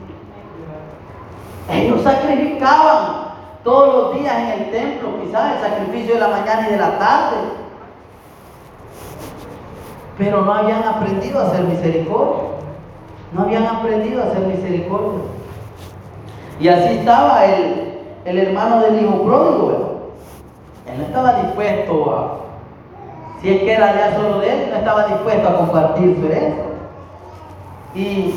Ellos 1.71 2.01
sacrificaban 2.03 3.23
todos 3.63 3.95
los 3.95 4.19
días 4.19 4.37
en 4.37 4.47
el 4.49 4.71
templo, 4.71 5.21
quizás 5.23 5.55
el 5.55 5.69
sacrificio 5.69 6.15
de 6.15 6.19
la 6.19 6.27
mañana 6.27 6.67
y 6.67 6.71
de 6.71 6.77
la 6.77 6.99
tarde. 6.99 7.37
Pero 10.17 10.41
no 10.41 10.53
habían 10.53 10.83
aprendido 10.83 11.39
a 11.39 11.47
hacer 11.47 11.63
misericordia. 11.63 12.43
No 13.31 13.43
habían 13.43 13.65
aprendido 13.65 14.21
a 14.21 14.25
hacer 14.25 14.41
misericordia. 14.41 15.21
Y 16.59 16.67
así 16.67 16.97
estaba 16.99 17.45
el, 17.45 17.99
el 18.25 18.37
hermano 18.37 18.81
del 18.81 19.01
hijo 19.01 19.23
pródigo. 19.23 19.82
No 20.97 21.03
estaba 21.03 21.41
dispuesto 21.41 22.11
a, 22.11 22.43
si 23.41 23.49
es 23.49 23.59
que 23.61 23.73
era 23.73 23.93
ya 23.95 24.15
solo 24.15 24.39
de 24.39 24.51
él, 24.51 24.69
no 24.69 24.77
estaba 24.77 25.07
dispuesto 25.07 25.49
a 25.49 25.57
compartir 25.57 26.17
su 26.19 26.25
herencia. 26.25 26.63
Y, 27.95 28.33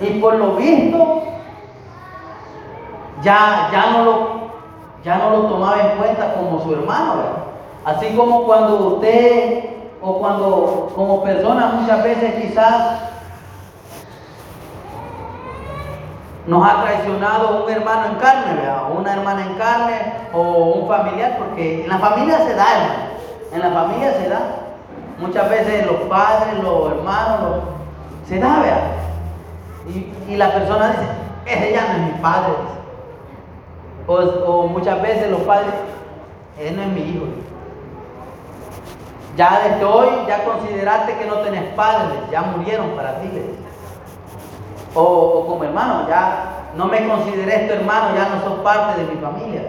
y 0.00 0.20
por 0.20 0.34
lo 0.34 0.56
visto, 0.56 1.22
ya, 3.22 3.68
ya, 3.72 3.92
no 3.92 4.04
lo, 4.04 4.28
ya 5.04 5.16
no 5.18 5.30
lo 5.30 5.42
tomaba 5.46 5.80
en 5.80 5.98
cuenta 5.98 6.34
como 6.34 6.60
su 6.60 6.72
hermano, 6.72 7.42
Así 7.84 8.14
como 8.14 8.44
cuando 8.44 8.94
usted 8.94 9.64
o 10.00 10.18
cuando 10.18 10.92
como 10.94 11.22
persona 11.24 11.72
muchas 11.80 12.04
veces 12.04 12.34
quizás 12.34 13.00
nos 16.46 16.68
ha 16.68 16.82
traicionado 16.82 17.64
un 17.64 17.70
hermano 17.70 18.06
en 18.06 18.14
carne, 18.16 18.60
una 18.96 19.12
hermana 19.14 19.46
en 19.46 19.54
carne 19.54 19.94
o 20.32 20.40
un 20.40 20.88
familiar, 20.88 21.38
porque 21.38 21.84
en 21.84 21.88
la 21.88 21.98
familia 21.98 22.38
se 22.38 22.54
da. 22.54 22.66
En 23.52 23.60
la 23.60 23.70
familia 23.70 24.12
se 24.14 24.28
da. 24.28 24.40
Muchas 25.18 25.48
veces 25.48 25.86
los 25.86 26.00
padres, 26.08 26.58
los 26.62 26.90
hermanos, 26.90 27.58
se 28.28 28.38
da, 28.38 28.60
¿verdad? 28.60 29.02
Y, 30.28 30.36
la 30.36 30.52
persona 30.52 30.88
dice, 30.88 31.06
ese 31.46 31.72
ya 31.72 31.82
no 31.86 31.92
es 31.92 32.12
mi 32.12 32.20
padre. 32.20 32.52
O, 34.06 34.66
muchas 34.66 35.00
veces 35.00 35.30
los 35.30 35.42
padres, 35.42 35.72
ese 36.58 36.72
no 36.72 36.82
es 36.82 36.88
mi 36.88 37.00
hijo. 37.02 37.26
Ya 39.36 39.60
desde 39.64 39.84
hoy, 39.84 40.08
ya 40.26 40.44
consideraste 40.44 41.16
que 41.16 41.24
no 41.24 41.36
tenés 41.36 41.72
padres, 41.74 42.18
ya 42.30 42.42
murieron 42.42 42.90
para 42.90 43.20
ti. 43.20 43.30
O, 44.94 45.46
como 45.46 45.64
hermano, 45.64 46.06
ya 46.08 46.70
no 46.76 46.86
me 46.86 47.06
consideré 47.06 47.66
tu 47.66 47.74
hermano, 47.74 48.14
ya 48.14 48.28
no 48.28 48.42
sos 48.42 48.60
parte 48.60 49.00
de 49.00 49.14
mi 49.14 49.20
familia. 49.20 49.62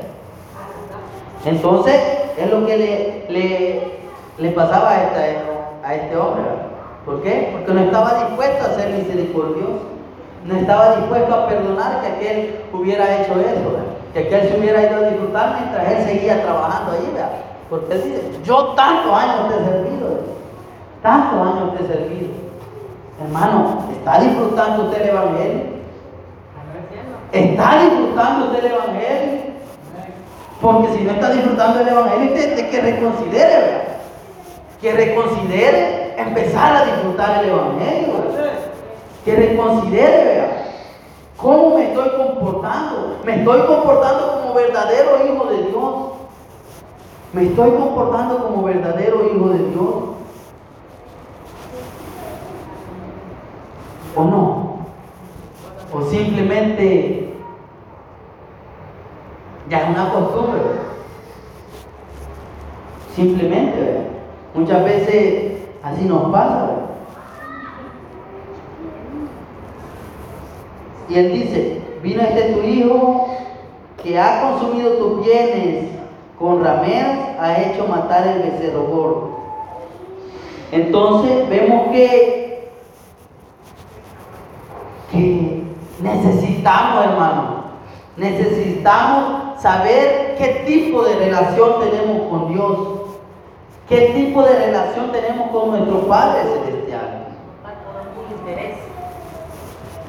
Entonces, 1.45 2.01
es 2.37 2.49
lo 2.49 2.65
que 2.65 3.25
le, 3.29 3.97
le, 4.37 4.51
pasaba 4.51 4.91
a, 4.91 5.87
a 5.87 5.95
este 5.95 6.17
hombre. 6.17 6.43
¿Por 7.05 7.21
qué? 7.21 7.49
Porque 7.51 7.73
no 7.73 7.81
estaba 7.81 8.25
dispuesto 8.25 8.65
a 8.65 8.75
ser 8.75 8.89
misericordioso. 8.91 9.93
No 10.45 10.55
estaba 10.57 10.95
dispuesto 10.97 11.33
a 11.33 11.47
perdonar 11.47 12.01
que 12.01 12.07
aquel 12.07 12.59
hubiera 12.73 13.21
hecho 13.21 13.33
eso. 13.39 13.77
Que 14.13 14.19
aquel 14.19 14.49
se 14.49 14.59
hubiera 14.59 14.83
ido 14.83 14.97
a 14.97 15.09
disfrutar 15.09 15.59
mientras 15.59 15.91
él 15.91 16.05
seguía 16.05 16.43
trabajando 16.43 16.91
ahí. 16.91 17.09
¿verdad? 17.13 17.29
Porque 17.69 17.93
él 17.93 18.03
dice, 18.03 18.39
yo 18.43 18.67
tantos 18.75 19.13
años 19.13 19.49
te 19.49 19.55
he 19.55 19.65
servido. 19.65 20.19
Tantos 21.01 21.47
años 21.47 21.77
te 21.77 21.83
he 21.83 21.87
servido. 21.87 22.42
Hermano, 23.21 23.85
¿está 23.91 24.19
disfrutando 24.19 24.85
usted 24.85 25.01
el 25.03 25.09
Evangelio? 25.09 25.61
¿Está 27.31 27.79
disfrutando 27.83 28.45
usted 28.45 28.65
el 28.65 28.71
Evangelio? 28.71 29.43
Porque 30.61 30.93
si 30.93 31.03
no 31.03 31.11
está 31.11 31.31
disfrutando 31.31 31.79
el 31.81 31.87
Evangelio, 31.87 32.33
usted 32.33 32.69
que 32.69 32.81
reconsidere, 32.81 33.55
¿verdad? 33.55 33.83
Que 34.81 34.93
reconsidere 34.93 36.15
empezar 36.17 36.75
a 36.75 36.85
disfrutar 36.85 37.43
el 37.43 37.49
Evangelio. 37.49 38.13
Que 39.25 39.35
reconsidere, 39.35 40.25
¿verdad? 40.25 40.57
¿Cómo 41.37 41.77
me 41.77 41.89
estoy 41.89 42.09
comportando? 42.17 43.19
¿Me 43.25 43.35
estoy 43.35 43.61
comportando 43.61 44.41
como 44.41 44.53
verdadero 44.53 45.25
hijo 45.25 45.45
de 45.45 45.63
Dios? 45.63 45.93
¿Me 47.33 47.43
estoy 47.43 47.71
comportando 47.71 48.47
como 48.47 48.63
verdadero 48.63 49.25
hijo 49.25 49.49
de 49.49 49.69
Dios? 49.69 49.93
O 54.15 54.23
no. 54.23 54.73
O 55.93 56.01
simplemente 56.09 57.33
ya 59.69 59.79
es 59.79 59.89
una 59.89 60.09
costumbre. 60.11 60.61
Simplemente, 63.15 64.07
muchas 64.55 64.83
veces 64.83 65.53
así 65.83 66.05
nos 66.05 66.31
pasa. 66.31 66.69
Y 71.09 71.15
él 71.15 71.33
dice, 71.33 71.81
vino 72.01 72.23
este 72.23 72.53
tu 72.53 72.63
hijo 72.63 73.27
que 74.01 74.19
ha 74.19 74.41
consumido 74.41 74.93
tus 74.93 75.25
bienes 75.25 75.85
con 76.39 76.63
rameras, 76.63 77.37
ha 77.39 77.61
hecho 77.61 77.87
matar 77.87 78.27
el 78.27 78.51
becerro 78.51 78.83
gordo. 78.83 79.29
Entonces 80.71 81.47
vemos 81.49 81.91
que 81.91 82.42
que 85.13 85.63
necesitamos, 86.01 87.05
hermano, 87.05 87.63
Necesitamos 88.15 89.59
saber 89.59 90.35
qué 90.37 90.63
tipo 90.67 91.03
de 91.03 91.15
relación 91.15 91.79
tenemos 91.79 92.29
con 92.29 92.53
Dios. 92.53 92.77
¿Qué 93.89 94.13
tipo 94.15 94.43
de 94.43 94.67
relación 94.67 95.11
tenemos 95.11 95.49
con 95.49 95.71
nuestro 95.71 96.07
Padre 96.07 96.41
Celestial? 96.43 97.19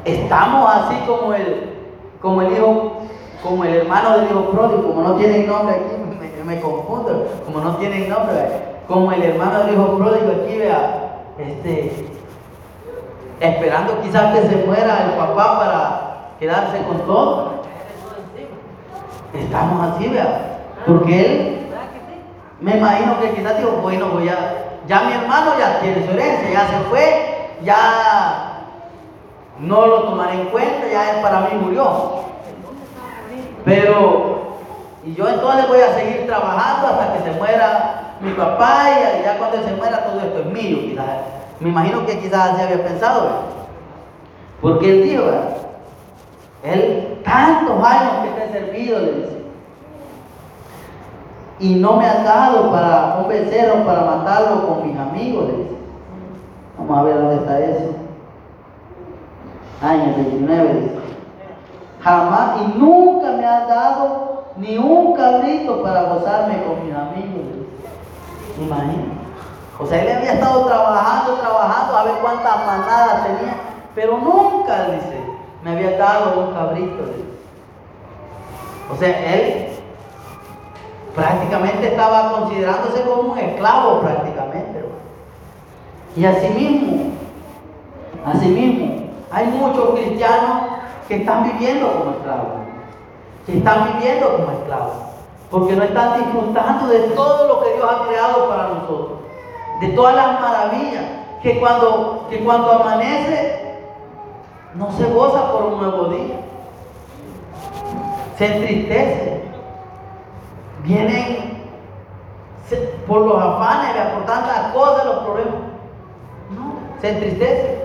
Estamos 0.05 0.71
así 0.71 0.97
como 1.07 1.33
el, 1.33 1.73
como 2.21 2.43
el 2.43 2.53
hijo, 2.53 2.93
como 3.43 3.64
el 3.64 3.75
hermano 3.75 4.19
del 4.19 4.31
hijo 4.31 4.51
pródigo, 4.51 4.88
como 4.88 5.03
no 5.03 5.14
tienen 5.17 5.47
nombre 5.47 5.77
aquí, 5.77 6.45
me, 6.45 6.61
confundo, 6.61 7.27
como 7.47 7.61
no 7.61 7.77
tienen 7.77 8.11
nombre, 8.11 8.37
como 8.87 9.12
el 9.12 9.23
hermano 9.23 9.61
del 9.61 9.75
hijo 9.75 9.97
pródigo 9.97 10.43
aquí, 10.43 10.59
vea, 10.59 11.23
este, 11.38 12.07
esperando 13.40 14.01
quizás 14.03 14.35
que 14.35 14.49
se 14.49 14.57
muera 14.66 15.05
el 15.05 15.18
papá 15.18 15.59
para 15.59 16.14
quedarse 16.38 16.83
con 16.85 17.01
todo. 17.01 17.64
Estamos 19.33 19.94
así, 19.94 20.09
vea, 20.09 20.61
porque 20.87 21.27
él, 21.27 21.66
me 22.61 22.77
imagino 22.77 23.18
que 23.20 23.35
quizás 23.35 23.59
dijo, 23.59 23.73
bueno, 23.83 24.07
voy 24.11 24.29
a, 24.29 24.81
ya 24.87 25.01
mi 25.01 25.12
hermano 25.12 25.53
ya 25.59 25.81
tiene 25.81 26.07
su 26.07 26.12
herencia, 26.12 26.51
ya 26.51 26.68
se 26.68 26.85
fue, 26.88 27.51
ya 27.62 28.55
no 29.59 29.87
lo 29.87 30.03
tomaré 30.05 30.35
en 30.35 30.47
cuenta, 30.47 30.87
ya 30.90 31.16
él 31.16 31.23
para 31.23 31.40
mí 31.40 31.59
murió. 31.61 32.25
Pero, 33.64 34.59
y 35.05 35.14
yo 35.14 35.29
entonces 35.29 35.68
voy 35.68 35.81
a 35.81 35.94
seguir 35.94 36.27
trabajando 36.27 36.87
hasta 36.88 37.14
que 37.14 37.31
se 37.31 37.38
muera 37.38 38.16
mi 38.20 38.33
papá 38.33 38.85
y 39.18 39.25
ya 39.25 39.37
cuando 39.38 39.62
se 39.62 39.73
muera 39.75 40.05
todo 40.05 40.20
esto 40.20 40.40
es 40.40 40.47
mío, 40.47 40.79
quizás. 40.81 41.44
Me 41.61 41.69
imagino 41.69 42.05
que 42.07 42.19
quizás 42.19 42.51
así 42.51 42.62
había 42.62 42.85
pensado. 42.85 43.29
Porque 44.61 44.90
él 44.90 45.03
dijo, 45.09 45.25
él 46.62 47.21
tantos 47.25 47.83
años 47.85 48.12
que 48.25 48.31
te 48.31 48.45
he 48.45 48.53
servido, 48.53 48.99
le 49.01 49.12
dice. 49.12 49.45
Y 51.61 51.75
no 51.77 51.97
me 51.97 52.07
has 52.07 52.25
dado 52.25 52.71
para 52.71 53.19
un 53.21 53.29
becerro 53.29 53.85
para 53.85 54.05
matarlo 54.05 54.67
con 54.67 54.88
mis 54.88 54.99
amigos, 54.99 55.47
le 55.47 55.57
dice. 55.59 55.77
Vamos 56.79 56.99
a 56.99 57.03
ver 57.03 57.17
dónde 57.17 57.37
está 57.37 57.61
eso 57.61 58.05
años, 59.85 60.17
29 60.17 60.75
dice. 60.75 60.95
Jamás 62.01 62.61
y 62.61 62.79
nunca 62.79 63.33
me 63.33 63.47
han 63.47 63.67
dado 63.67 64.45
ni 64.57 64.77
un 64.77 65.14
cabrito 65.14 65.83
para 65.83 66.03
gozarme 66.05 66.62
con 66.64 66.87
mis 66.87 66.95
amigos. 66.95 67.45
Imagínate. 68.61 69.13
O 69.79 69.87
sea, 69.87 70.03
él 70.03 70.17
había 70.17 70.35
estado 70.35 70.67
trabajando, 70.67 71.35
trabajando, 71.35 71.97
a 71.97 72.05
ver 72.05 72.15
cuántas 72.23 72.67
manadas 72.67 73.25
tenía, 73.25 73.55
pero 73.95 74.19
nunca, 74.19 74.85
dice, 74.91 75.21
me 75.63 75.73
había 75.73 75.99
dado 75.99 76.41
un 76.41 76.55
cabrito. 76.55 77.05
O 78.93 78.97
sea, 78.97 79.35
él 79.35 79.69
prácticamente 81.15 81.89
estaba 81.89 82.33
considerándose 82.33 83.03
como 83.03 83.33
un 83.33 83.39
esclavo 83.39 84.01
prácticamente. 84.01 84.85
Y 86.17 86.25
así 86.25 86.49
mismo, 86.49 87.13
así 88.25 88.47
mismo, 88.47 89.09
hay 89.33 89.47
muchos 89.47 89.91
cristianos 89.91 90.63
que 91.09 91.17
están 91.17 91.45
viviendo 91.45 91.93
como 91.93 92.11
esclavos, 92.13 92.53
que 93.47 93.59
están 93.59 93.93
viviendo 93.93 94.37
como 94.37 94.51
esclavos, 94.53 94.95
porque 95.51 95.75
no 95.75 95.83
están 95.83 96.23
disfrutando 96.23 96.87
de 96.87 97.01
todo 97.11 97.49
lo 97.49 97.61
que 97.63 97.75
Dios 97.75 97.91
ha 97.91 98.07
creado 98.07 98.49
para 98.49 98.69
nosotros, 98.69 99.13
de 99.81 99.89
todas 99.89 100.15
las 100.15 100.41
maravillas, 100.41 101.05
que 101.43 101.61
cuando, 101.61 102.27
que 102.31 102.43
cuando 102.45 102.73
amanece 102.73 103.79
no 104.75 104.91
se 104.93 105.05
goza 105.05 105.53
por 105.53 105.65
un 105.65 105.79
nuevo 105.81 106.05
día, 106.09 106.37
se 108.39 108.57
entristece, 108.57 109.45
vienen 110.83 111.55
por 113.07 113.21
los 113.21 113.43
afanes, 113.43 113.95
por 114.15 114.25
tantas 114.25 114.73
cosas, 114.73 115.05
los 115.05 115.19
problemas, 115.19 115.55
no, 116.51 117.01
se 117.01 117.11
entristece. 117.11 117.85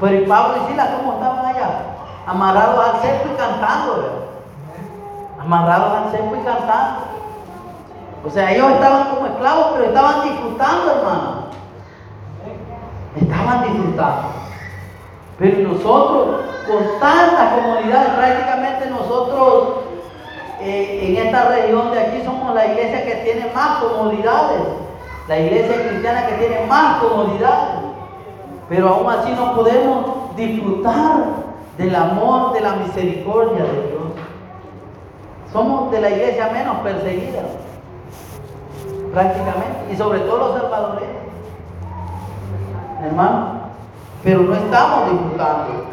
Pero 0.00 0.22
y 0.22 0.26
Pablo 0.26 0.62
y 0.62 0.70
Silas, 0.70 0.88
¿cómo 0.96 1.14
estaban 1.14 1.46
allá? 1.46 1.68
Amarrados 2.26 2.84
al 2.84 3.00
cepo 3.00 3.28
y 3.32 3.36
cantando. 3.36 4.28
Amarrados 5.40 5.92
al 5.92 6.10
cepo 6.12 6.36
y 6.36 6.44
cantando. 6.44 7.17
O 8.24 8.30
sea, 8.30 8.52
ellos 8.52 8.72
estaban 8.72 9.08
como 9.10 9.26
esclavos, 9.26 9.66
pero 9.74 9.84
estaban 9.84 10.22
disfrutando, 10.22 10.90
hermano. 10.92 11.48
Estaban 13.16 13.62
disfrutando. 13.62 14.28
Pero 15.38 15.68
nosotros, 15.68 16.40
con 16.66 17.00
tantas 17.00 17.54
comodidades, 17.54 18.10
prácticamente 18.10 18.90
nosotros 18.90 19.68
eh, 20.60 21.06
en 21.08 21.26
esta 21.26 21.48
región 21.48 21.92
de 21.92 22.00
aquí 22.00 22.22
somos 22.24 22.54
la 22.54 22.66
iglesia 22.66 23.04
que 23.04 23.14
tiene 23.16 23.52
más 23.54 23.78
comodidades. 23.78 24.60
La 25.28 25.38
iglesia 25.38 25.88
cristiana 25.88 26.26
que 26.26 26.34
tiene 26.34 26.66
más 26.66 27.00
comodidades. 27.00 27.84
Pero 28.68 28.88
aún 28.88 29.10
así 29.10 29.32
no 29.32 29.54
podemos 29.54 30.36
disfrutar 30.36 31.24
del 31.76 31.94
amor, 31.94 32.52
de 32.52 32.60
la 32.60 32.72
misericordia 32.76 33.62
de 33.62 33.88
Dios. 33.88 34.02
Somos 35.52 35.90
de 35.92 36.00
la 36.00 36.10
iglesia 36.10 36.50
menos 36.52 36.78
perseguida, 36.78 37.42
prácticamente, 39.12 39.92
y 39.92 39.96
sobre 39.96 40.20
todo 40.20 40.38
los 40.38 40.60
salvadoreños. 40.60 41.16
Hermano, 43.04 43.52
pero 44.22 44.40
no 44.40 44.54
estamos 44.54 45.10
disfrutando. 45.10 45.84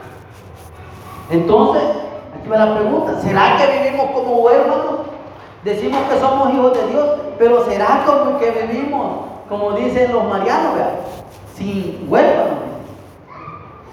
Entonces, 1.30 1.84
aquí 2.38 2.50
va 2.50 2.58
la 2.58 2.76
pregunta, 2.76 3.20
¿será 3.22 3.58
que 3.58 3.80
vivimos 3.80 4.12
como 4.12 4.38
huérfanos? 4.38 4.96
Decimos 5.64 6.02
que 6.10 6.20
somos 6.20 6.54
hijos 6.54 6.74
de 6.74 6.88
Dios, 6.88 7.10
pero 7.40 7.66
¿será 7.66 8.04
como 8.06 8.38
que 8.38 8.52
vivimos, 8.52 9.26
como 9.50 9.72
dicen 9.72 10.14
los 10.14 10.24
marianos, 10.26 10.74
sin 11.56 12.06
huérfanos? 12.08 12.60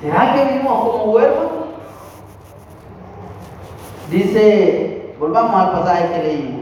¿Será 0.00 0.35
que 0.35 0.44
vivimos 0.44 0.72
como 0.72 1.04
huérfanos? 1.12 1.52
Dice, 4.11 5.14
volvamos 5.18 5.54
al 5.54 5.72
pasaje 5.72 6.12
que 6.12 6.22
leímos. 6.22 6.62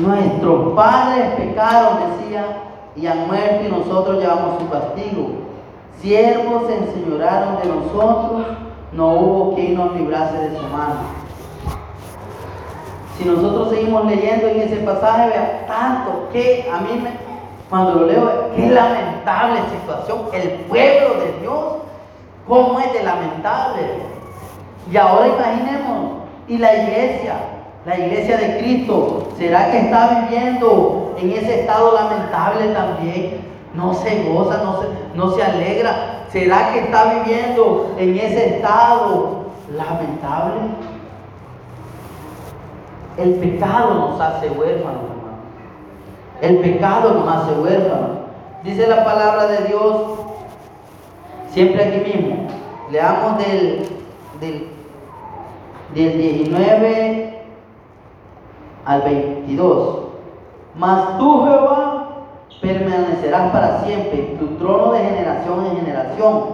Nuestros 0.00 0.72
padres 0.74 1.34
pecaron, 1.36 1.98
decía, 2.10 2.44
y 2.96 3.06
han 3.06 3.26
muerto 3.26 3.66
y 3.66 3.70
nosotros 3.70 4.18
llevamos 4.18 4.60
su 4.60 4.70
castigo. 4.70 5.30
Siervos 6.00 6.66
se 6.66 6.78
enseñoraron 6.78 7.58
de 7.60 7.68
nosotros, 7.68 8.46
no 8.92 9.12
hubo 9.12 9.54
quien 9.54 9.74
nos 9.74 9.94
librase 9.94 10.38
de 10.38 10.56
su 10.56 10.62
mano. 10.68 11.20
Si 13.18 13.26
nosotros 13.26 13.70
seguimos 13.70 14.06
leyendo 14.06 14.48
en 14.48 14.62
ese 14.62 14.76
pasaje, 14.76 15.28
vea 15.28 15.66
tanto 15.66 16.28
que 16.32 16.70
a 16.72 16.80
mí 16.80 16.98
me, 17.02 17.10
cuando 17.68 18.00
lo 18.00 18.06
leo, 18.06 18.50
qué 18.56 18.70
lamentable 18.70 19.60
situación. 19.70 20.20
El 20.32 20.50
pueblo 20.64 21.20
de 21.20 21.40
Dios, 21.40 21.64
cómo 22.48 22.80
es 22.80 22.90
de 22.94 23.02
lamentable. 23.02 23.82
Y 24.90 24.96
ahora 24.96 25.28
imaginemos, 25.28 26.22
y 26.48 26.56
la 26.56 26.74
iglesia, 26.74 27.34
la 27.86 27.98
iglesia 27.98 28.36
de 28.36 28.58
Cristo, 28.58 29.28
¿será 29.38 29.70
que 29.70 29.78
está 29.78 30.26
viviendo 30.28 31.14
en 31.18 31.30
ese 31.30 31.60
estado 31.60 31.94
lamentable 31.94 32.74
también? 32.74 33.40
No 33.74 33.94
se 33.94 34.24
goza, 34.24 34.62
no 34.62 34.82
se, 34.82 34.88
no 35.14 35.30
se 35.30 35.42
alegra. 35.42 36.24
¿Será 36.30 36.72
que 36.72 36.80
está 36.80 37.14
viviendo 37.14 37.94
en 37.98 38.16
ese 38.18 38.56
estado 38.56 39.44
lamentable? 39.74 40.60
El 43.16 43.34
pecado 43.34 43.94
nos 43.94 44.20
hace 44.20 44.50
huérfanos, 44.50 45.02
hermano. 45.02 45.40
El 46.42 46.58
pecado 46.58 47.14
nos 47.14 47.28
hace 47.28 47.52
huérfanos. 47.52 48.10
Dice 48.62 48.86
la 48.86 49.04
palabra 49.04 49.46
de 49.46 49.68
Dios, 49.68 50.02
siempre 51.50 51.82
aquí 51.84 52.12
mismo. 52.12 52.46
Leamos 52.90 53.38
del, 53.38 53.88
del, 54.40 54.68
del 55.94 56.18
19 56.18 57.29
al 58.90 59.02
22. 59.02 59.98
Mas 60.74 61.18
tú, 61.18 61.44
Jehová, 61.44 62.08
permanecerás 62.60 63.52
para 63.52 63.84
siempre, 63.84 64.36
tu 64.38 64.46
trono 64.56 64.92
de 64.92 65.04
generación 65.04 65.66
en 65.66 65.76
generación. 65.76 66.44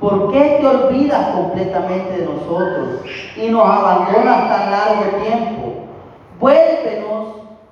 ¿Por 0.00 0.32
qué 0.32 0.58
te 0.60 0.66
olvidas 0.66 1.28
completamente 1.34 2.18
de 2.18 2.24
nosotros 2.24 3.00
y 3.36 3.48
nos 3.48 3.68
abandonas 3.68 4.48
tan 4.48 4.70
largo 4.70 5.02
tiempo? 5.22 5.72
Vuélvenos, 6.40 7.26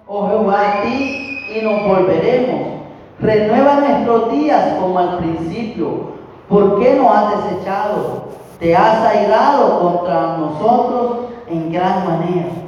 oh 0.07 0.29
Jehová, 0.29 0.61
a 0.61 0.83
ti 0.83 1.39
y 1.55 1.63
nos 1.63 1.87
volveremos. 1.87 2.81
Renueva 3.21 3.77
nuestros 3.77 4.31
días 4.33 4.75
como 4.79 4.99
al 4.99 5.19
principio. 5.19 6.15
¿Por 6.51 6.79
qué 6.81 6.97
nos 6.97 7.11
has 7.11 7.45
desechado? 7.45 8.25
Te 8.59 8.77
has 8.77 9.07
airado 9.07 9.81
contra 9.81 10.37
nosotros 10.37 11.17
en 11.49 11.73
gran 11.73 12.07
manera. 12.07 12.64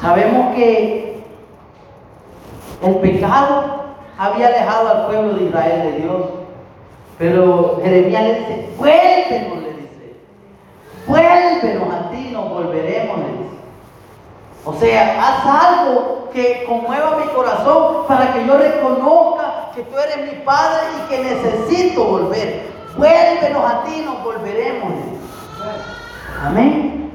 Sabemos 0.00 0.54
que 0.54 1.22
El 2.82 2.94
pecado 2.96 3.80
había 4.16 4.46
alejado 4.46 4.88
al 4.88 5.06
pueblo 5.06 5.34
de 5.34 5.44
Israel 5.44 5.82
de 5.82 5.92
Dios. 6.00 6.22
Pero 7.18 7.80
Jeremías 7.82 8.22
le 8.22 8.34
dice, 8.34 8.68
vuélvenos, 8.78 9.58
le 9.58 9.72
dice. 9.74 10.16
Vuélvenos 11.06 11.94
a 11.94 12.10
ti, 12.10 12.30
nos 12.32 12.48
volveremos, 12.48 13.18
le 13.18 13.24
dice. 13.24 13.56
O 14.64 14.74
sea, 14.74 15.22
haz 15.22 15.66
algo 15.68 16.28
que 16.32 16.64
conmueva 16.66 17.16
mi 17.16 17.26
corazón 17.32 18.06
para 18.08 18.32
que 18.32 18.46
yo 18.46 18.56
reconozca 18.56 19.70
que 19.74 19.82
tú 19.82 19.98
eres 19.98 20.32
mi 20.32 20.40
Padre 20.44 20.80
y 20.96 21.08
que 21.10 21.22
necesito 21.22 22.04
volver. 22.04 22.70
Vuélvenos 22.96 23.64
a 23.70 23.84
ti, 23.84 24.02
nos 24.04 24.24
volveremos. 24.24 24.92
Amén. 26.42 27.12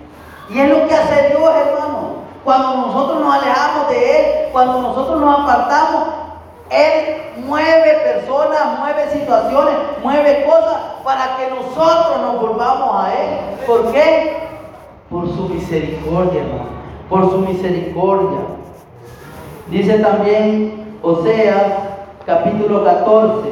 Y 0.50 0.60
es 0.60 0.70
lo 0.70 0.88
que 0.88 0.94
hace 0.94 1.30
Dios, 1.30 1.52
hermano. 1.56 2.25
Cuando 2.46 2.76
nosotros 2.76 3.22
nos 3.22 3.34
alejamos 3.34 3.90
de 3.90 4.20
Él, 4.20 4.50
cuando 4.52 4.82
nosotros 4.82 5.20
nos 5.20 5.40
apartamos, 5.40 6.04
Él 6.70 7.44
mueve 7.44 7.94
personas, 8.06 8.80
mueve 8.80 9.10
situaciones, 9.12 9.74
mueve 10.04 10.46
cosas 10.46 10.78
para 11.04 11.38
que 11.38 11.50
nosotros 11.50 12.22
nos 12.22 12.40
volvamos 12.40 13.04
a 13.04 13.14
Él. 13.16 13.40
¿Por 13.66 13.92
qué? 13.92 14.38
Por 15.10 15.28
su 15.28 15.50
misericordia, 15.50 16.42
hermano. 16.44 16.70
Por 17.10 17.32
su 17.32 17.40
misericordia. 17.40 18.40
Dice 19.72 19.98
también 19.98 20.98
Oseas 21.02 21.74
capítulo 22.28 22.84
14, 22.84 23.50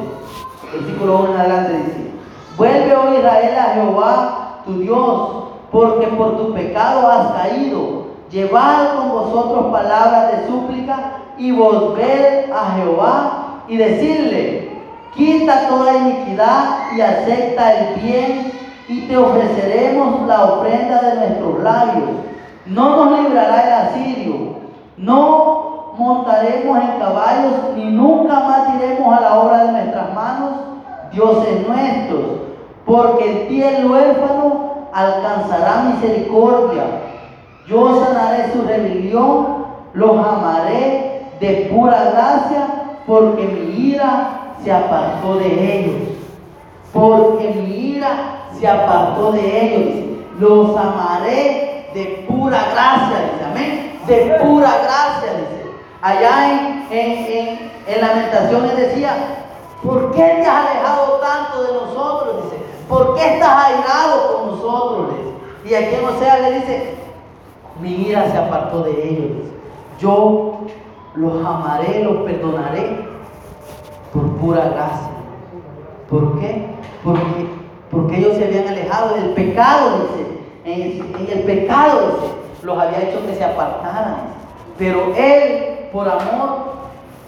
versículo 0.72 1.16
1 1.18 1.30
en 1.30 1.40
adelante, 1.40 1.72
dice, 1.72 2.10
vuelve, 2.56 2.96
oh 2.96 3.12
Israel, 3.12 3.58
a 3.58 3.74
Jehová, 3.74 4.60
tu 4.64 4.78
Dios, 4.78 5.30
porque 5.72 6.06
por 6.06 6.36
tu 6.36 6.54
pecado 6.54 7.08
has 7.10 7.32
caído. 7.32 8.03
Llevad 8.34 8.96
con 8.96 9.10
vosotros 9.10 9.66
palabras 9.66 10.32
de 10.32 10.48
súplica 10.48 10.96
y 11.38 11.52
volver 11.52 12.52
a 12.52 12.74
Jehová 12.74 13.62
y 13.68 13.76
decirle, 13.76 14.82
quita 15.14 15.68
toda 15.68 15.96
iniquidad 15.98 16.90
y 16.96 17.00
acepta 17.00 17.72
el 17.74 17.94
bien 18.00 18.52
y 18.88 19.02
te 19.02 19.16
ofreceremos 19.16 20.26
la 20.26 20.46
ofrenda 20.46 21.00
de 21.00 21.14
nuestros 21.14 21.62
labios. 21.62 22.10
No 22.66 23.04
nos 23.04 23.20
librará 23.20 23.68
el 23.68 23.72
asirio, 23.72 24.34
no 24.96 25.94
montaremos 25.96 26.76
en 26.76 26.98
caballos 26.98 27.52
ni 27.76 27.84
nunca 27.84 28.34
más 28.40 28.72
diremos 28.72 29.16
a 29.16 29.20
la 29.20 29.38
obra 29.38 29.64
de 29.66 29.72
nuestras 29.74 30.12
manos, 30.12 30.50
dioses 31.12 31.68
nuestros, 31.68 32.22
porque 32.84 33.30
en 33.30 33.46
ti 33.46 33.62
el 33.62 33.86
huérfano 33.86 34.88
alcanzará 34.92 35.84
misericordia. 35.94 37.03
Yo 37.66 38.04
sanaré 38.04 38.52
su 38.52 38.62
rebelión, 38.62 39.64
los 39.94 40.10
amaré 40.18 41.22
de 41.40 41.70
pura 41.72 42.10
gracia, 42.10 42.66
porque 43.06 43.44
mi 43.44 43.90
ira 43.92 44.56
se 44.62 44.72
apartó 44.72 45.36
de 45.36 45.78
ellos. 45.78 46.08
Porque 46.92 47.48
mi 47.48 47.94
ira 47.94 48.48
se 48.58 48.68
apartó 48.68 49.32
de 49.32 49.64
ellos. 49.64 50.04
Los 50.38 50.76
amaré 50.76 51.90
de 51.94 52.26
pura 52.28 52.58
gracia, 52.72 53.30
dice, 53.32 53.44
amén. 53.50 54.00
De 54.06 54.38
pura 54.44 54.70
gracia, 54.82 55.32
dice. 55.32 55.64
Allá 56.02 56.50
en, 56.50 56.86
en, 56.90 57.70
en, 57.86 58.00
Lamentaciones 58.00 58.76
decía, 58.76 59.14
¿por 59.82 60.12
qué 60.12 60.22
te 60.22 60.46
has 60.46 60.66
alejado 60.66 61.20
tanto 61.20 61.62
de 61.62 61.72
nosotros? 61.72 62.44
Dice, 62.44 62.62
¿Por 62.88 63.14
qué 63.14 63.34
estás 63.34 63.64
airado 63.64 64.36
con 64.36 64.46
nosotros? 64.50 65.06
Y 65.64 65.74
aquí 65.74 65.94
en 65.94 66.04
Osea 66.04 66.38
le 66.40 66.52
dice, 66.60 66.94
mi 67.80 68.08
ira 68.08 68.30
se 68.30 68.38
apartó 68.38 68.82
de 68.82 69.08
ellos. 69.08 69.48
Yo 69.98 70.60
los 71.14 71.44
amaré, 71.44 72.04
los 72.04 72.18
perdonaré 72.18 73.06
por 74.12 74.36
pura 74.36 74.68
gracia. 74.68 75.10
¿Por 76.08 76.38
qué? 76.40 76.66
Porque, 77.02 77.46
porque 77.90 78.18
ellos 78.18 78.36
se 78.36 78.44
habían 78.44 78.68
alejado 78.68 79.14
del 79.14 79.30
pecado, 79.30 80.08
dice. 80.08 80.34
En, 80.64 81.28
el 81.30 81.42
pecado, 81.42 82.00
dice, 82.20 82.32
los 82.62 82.78
había 82.78 83.02
hecho 83.02 83.26
que 83.26 83.34
se 83.34 83.44
apartaran. 83.44 84.16
Pero 84.78 85.12
Él, 85.16 85.88
por 85.92 86.08
amor, 86.08 86.74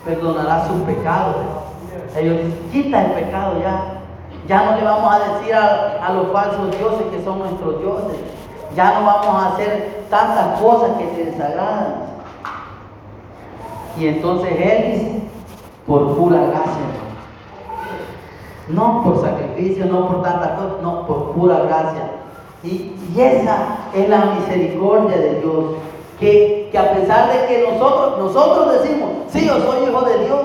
perdonará 0.05 0.67
sus 0.67 0.81
pecados. 0.83 1.37
Ellos 2.17 2.37
dicen, 2.37 2.59
quita 2.73 3.05
el 3.05 3.13
pecado 3.13 3.61
ya. 3.61 3.93
Ya 4.49 4.65
no 4.65 4.77
le 4.77 4.85
vamos 4.85 5.13
a 5.13 5.19
decir 5.19 5.55
a, 5.55 6.13
los 6.13 6.29
falsos 6.33 6.71
dioses 6.79 7.07
que 7.11 7.25
son 7.25 7.41
nuestros 7.41 7.81
dioses. 7.81 8.17
Ya 8.77 9.01
no 9.01 9.07
vamos 9.07 9.43
a 9.43 9.55
hacer 9.55 10.05
tantas 10.11 10.61
cosas 10.61 10.91
que 10.99 11.17
se 11.17 11.31
desagradan. 11.31 11.95
Y 13.99 14.09
entonces 14.09 14.53
Él 14.53 14.93
dice, 14.93 15.23
por 15.87 16.15
pura 16.15 16.41
gracia. 16.41 16.73
No 18.69 19.03
por 19.03 19.23
sacrificio, 19.23 19.87
no 19.87 20.09
por 20.09 20.23
tantas 20.23 20.51
cosas, 20.51 20.83
no, 20.83 21.07
por 21.07 21.31
pura 21.33 21.61
gracia. 21.61 22.11
Y, 22.63 22.93
esa 23.17 23.57
es 23.95 24.09
la 24.11 24.35
misericordia 24.39 25.17
de 25.17 25.41
Dios. 25.41 25.65
Que, 26.21 26.69
que, 26.71 26.79
a 26.79 26.93
pesar 26.93 27.33
de 27.33 27.47
que 27.47 27.71
nosotros, 27.71 28.19
nosotros 28.19 28.83
decimos, 28.83 29.11
sí, 29.29 29.47
yo 29.47 29.59
soy 29.61 29.89
hijo 29.89 30.03
de 30.03 30.25
Dios, 30.25 30.41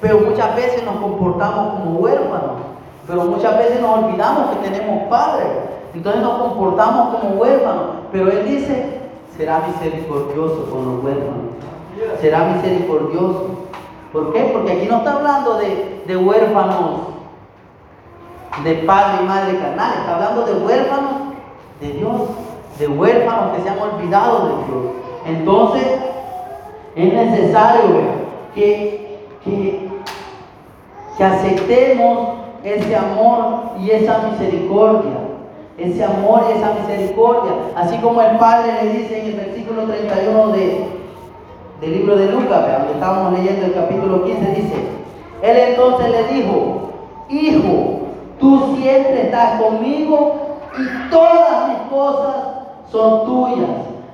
pero 0.00 0.18
muchas 0.20 0.54
veces 0.54 0.82
nos 0.84 0.96
comportamos 0.96 1.80
como 1.80 2.00
huérfanos. 2.00 2.60
Pero 3.06 3.24
muchas 3.24 3.56
veces 3.56 3.80
nos 3.80 3.98
olvidamos 3.98 4.50
que 4.50 4.68
tenemos 4.68 5.08
padre. 5.08 5.46
Entonces 5.94 6.22
nos 6.22 6.42
comportamos 6.42 7.16
como 7.16 7.36
huérfanos. 7.36 7.84
Pero 8.10 8.30
Él 8.30 8.44
dice, 8.46 9.00
será 9.36 9.62
misericordioso 9.66 10.68
con 10.70 10.84
los 10.84 11.04
huérfanos. 11.04 11.54
Será 12.20 12.44
misericordioso. 12.44 13.50
¿Por 14.12 14.32
qué? 14.32 14.50
Porque 14.52 14.72
aquí 14.72 14.86
no 14.86 14.98
está 14.98 15.14
hablando 15.14 15.58
de, 15.58 16.16
huérfanos 16.16 17.00
de 18.62 18.74
padre 18.74 19.22
y 19.22 19.26
madre 19.26 19.58
carnal. 19.58 19.94
Está 19.98 20.14
hablando 20.14 20.42
de 20.42 20.52
huérfanos 20.54 21.12
de 21.80 21.92
Dios. 21.92 22.22
De 22.78 22.88
huérfanos 22.88 23.56
que 23.56 23.62
se 23.62 23.68
han 23.70 23.78
olvidado 23.78 24.46
de 24.46 24.54
Dios. 24.66 24.84
Entonces 25.26 25.86
es 26.96 27.12
necesario 27.12 28.00
que, 28.54 29.20
que, 29.44 29.88
que 31.16 31.24
aceptemos 31.24 32.28
ese 32.64 32.96
amor 32.96 33.72
y 33.78 33.90
esa 33.90 34.18
misericordia. 34.30 35.23
Ese 35.78 36.04
amor 36.04 36.44
y 36.48 36.58
esa 36.58 36.74
misericordia. 36.74 37.52
Así 37.76 37.96
como 37.98 38.20
el 38.22 38.36
Padre 38.38 38.72
le 38.82 38.92
dice 38.92 39.20
en 39.20 39.26
el 39.26 39.34
versículo 39.34 39.82
31 39.84 40.48
de, 40.48 40.86
del 41.80 41.92
libro 41.92 42.16
de 42.16 42.26
Lucas, 42.26 42.78
donde 42.78 42.92
estábamos 42.94 43.32
leyendo 43.32 43.66
el 43.66 43.74
capítulo 43.74 44.24
15, 44.24 44.40
dice, 44.50 44.74
Él 45.42 45.56
entonces 45.56 46.10
le 46.10 46.34
dijo, 46.34 46.90
Hijo, 47.28 48.00
tú 48.38 48.76
siempre 48.76 49.22
estás 49.22 49.60
conmigo 49.60 50.58
y 50.78 51.10
todas 51.10 51.68
mis 51.68 51.78
cosas 51.90 52.34
son 52.90 53.26
tuyas. 53.26 53.70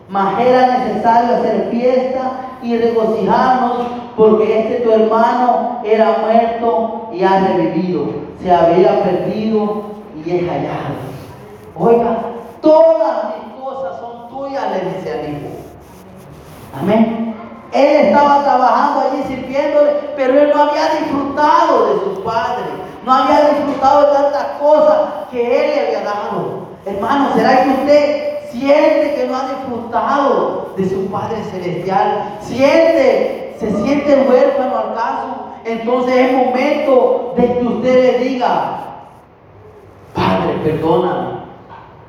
Mas 0.09 0.41
era 0.41 0.79
necesario 0.79 1.37
hacer 1.37 1.69
fiesta 1.71 2.33
y 2.63 2.77
regocijarnos 2.77 3.87
porque 4.17 4.61
este 4.61 4.81
tu 4.81 4.91
hermano 4.91 5.81
era 5.85 6.17
muerto 6.23 7.11
y 7.13 7.23
ha 7.23 7.47
revivido 7.47 8.31
se 8.43 8.51
había 8.51 9.03
perdido 9.03 9.83
y 10.25 10.31
es 10.31 10.43
hallado. 10.49 11.20
Oiga, 11.81 12.19
todas 12.61 13.25
mis 13.37 13.55
cosas 13.59 14.01
son 14.01 14.29
tuyas, 14.29 14.65
le 14.71 14.91
dice 14.91 15.13
al 15.13 15.31
hijo. 15.31 15.49
Amén. 16.79 17.35
Él 17.73 18.07
estaba 18.07 18.43
trabajando 18.43 19.01
allí 19.01 19.23
sirviéndole, 19.29 19.93
pero 20.15 20.41
él 20.41 20.53
no 20.55 20.63
había 20.63 21.01
disfrutado 21.01 21.87
de 21.87 22.05
su 22.05 22.23
padre. 22.23 22.65
No 23.03 23.15
había 23.15 23.49
disfrutado 23.49 24.09
de 24.09 24.13
tantas 24.13 24.47
cosas 24.61 24.99
que 25.31 25.41
él 25.41 25.71
le 25.75 25.87
había 25.87 26.05
dado. 26.05 26.69
Hermano, 26.85 27.31
¿será 27.35 27.65
que 27.65 27.71
usted 27.71 28.39
siente 28.51 29.15
que 29.15 29.27
no 29.27 29.37
ha 29.39 29.49
disfrutado 29.49 30.73
de 30.77 30.87
su 30.87 31.07
Padre 31.11 31.43
Celestial? 31.51 32.37
¿Siente, 32.43 33.57
se 33.59 33.83
siente 33.83 34.27
huérfano 34.29 34.77
al 34.77 34.95
caso? 34.95 35.51
entonces 35.65 36.17
es 36.17 36.33
momento 36.33 37.35
de 37.37 37.53
que 37.53 37.65
usted 37.65 38.03
le 38.03 38.25
diga, 38.25 38.79
Padre, 40.15 40.55
perdóname. 40.65 41.50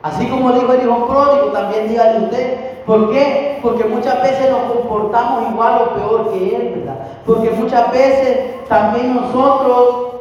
Así 0.04 0.28
como 0.28 0.52
dijo 0.54 0.74
el 0.74 0.84
hijo 0.84 1.08
pródigo, 1.08 1.48
también 1.52 1.88
dígale 1.88 2.26
usted. 2.26 2.84
¿Por 2.86 3.12
qué? 3.12 3.60
Porque 3.62 3.86
muchas 3.86 4.22
veces 4.24 4.50
nos 4.50 4.74
comportamos 4.74 5.52
igual 5.52 5.82
o 5.82 5.96
peor 5.96 6.32
que 6.32 6.56
él, 6.56 6.74
¿verdad? 6.78 6.96
Porque 7.26 7.52
muchas 7.52 7.92
veces 7.92 8.68
también 8.68 9.16
nosotros 9.16 10.12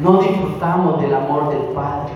no 0.00 0.16
disfrutamos 0.18 1.00
del 1.00 1.14
amor 1.14 1.48
del 1.50 1.62
Padre. 1.74 2.12